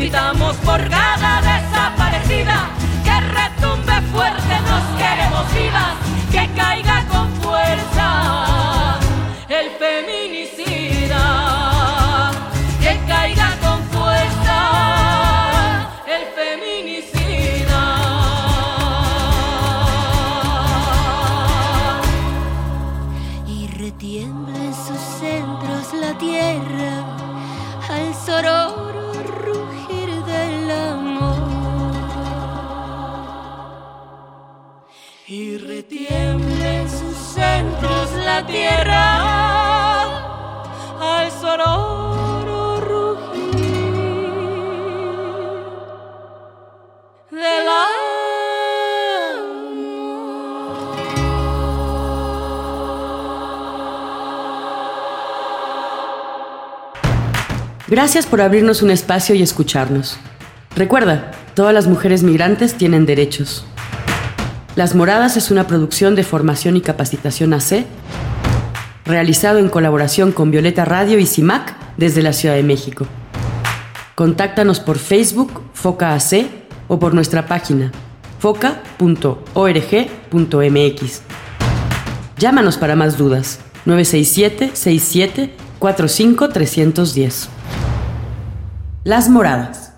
gritamos 0.00 0.56
por 0.64 0.80
cada 0.88 1.42
desaparecida. 1.42 2.70
Que 3.04 3.20
retumbe 3.20 3.92
fuerte, 4.10 4.54
nos 4.70 4.84
queremos 4.98 5.54
vivas, 5.54 5.94
que 6.32 6.48
caiga 6.58 6.99
la 38.24 38.46
tierra 38.46 39.04
al 41.00 41.30
sonoro 41.30 42.80
rugir 42.80 43.40
Gracias 57.88 58.26
por 58.26 58.40
abrirnos 58.40 58.82
un 58.82 58.90
espacio 58.90 59.34
y 59.34 59.42
escucharnos. 59.42 60.16
Recuerda, 60.76 61.32
todas 61.54 61.74
las 61.74 61.88
mujeres 61.88 62.22
migrantes 62.22 62.74
tienen 62.74 63.04
derechos. 63.04 63.64
Las 64.80 64.94
Moradas 64.94 65.36
es 65.36 65.50
una 65.50 65.66
producción 65.66 66.14
de 66.14 66.24
formación 66.24 66.74
y 66.74 66.80
capacitación 66.80 67.52
AC, 67.52 67.84
realizado 69.04 69.58
en 69.58 69.68
colaboración 69.68 70.32
con 70.32 70.50
Violeta 70.50 70.86
Radio 70.86 71.18
y 71.18 71.26
CIMAC 71.26 71.76
desde 71.98 72.22
la 72.22 72.32
Ciudad 72.32 72.54
de 72.54 72.62
México. 72.62 73.06
Contáctanos 74.14 74.80
por 74.80 74.96
Facebook, 74.96 75.60
Foca 75.74 76.14
AC, 76.14 76.46
o 76.88 76.98
por 76.98 77.12
nuestra 77.12 77.46
página, 77.46 77.92
foca.org.mx. 78.38 78.82
Llámanos 82.38 82.78
para 82.78 82.96
más 82.96 83.18
dudas, 83.18 83.60
967 83.84 84.70
67 84.72 85.56
45 85.78 86.48
310. 86.48 87.50
Las 89.04 89.28
Moradas. 89.28 89.89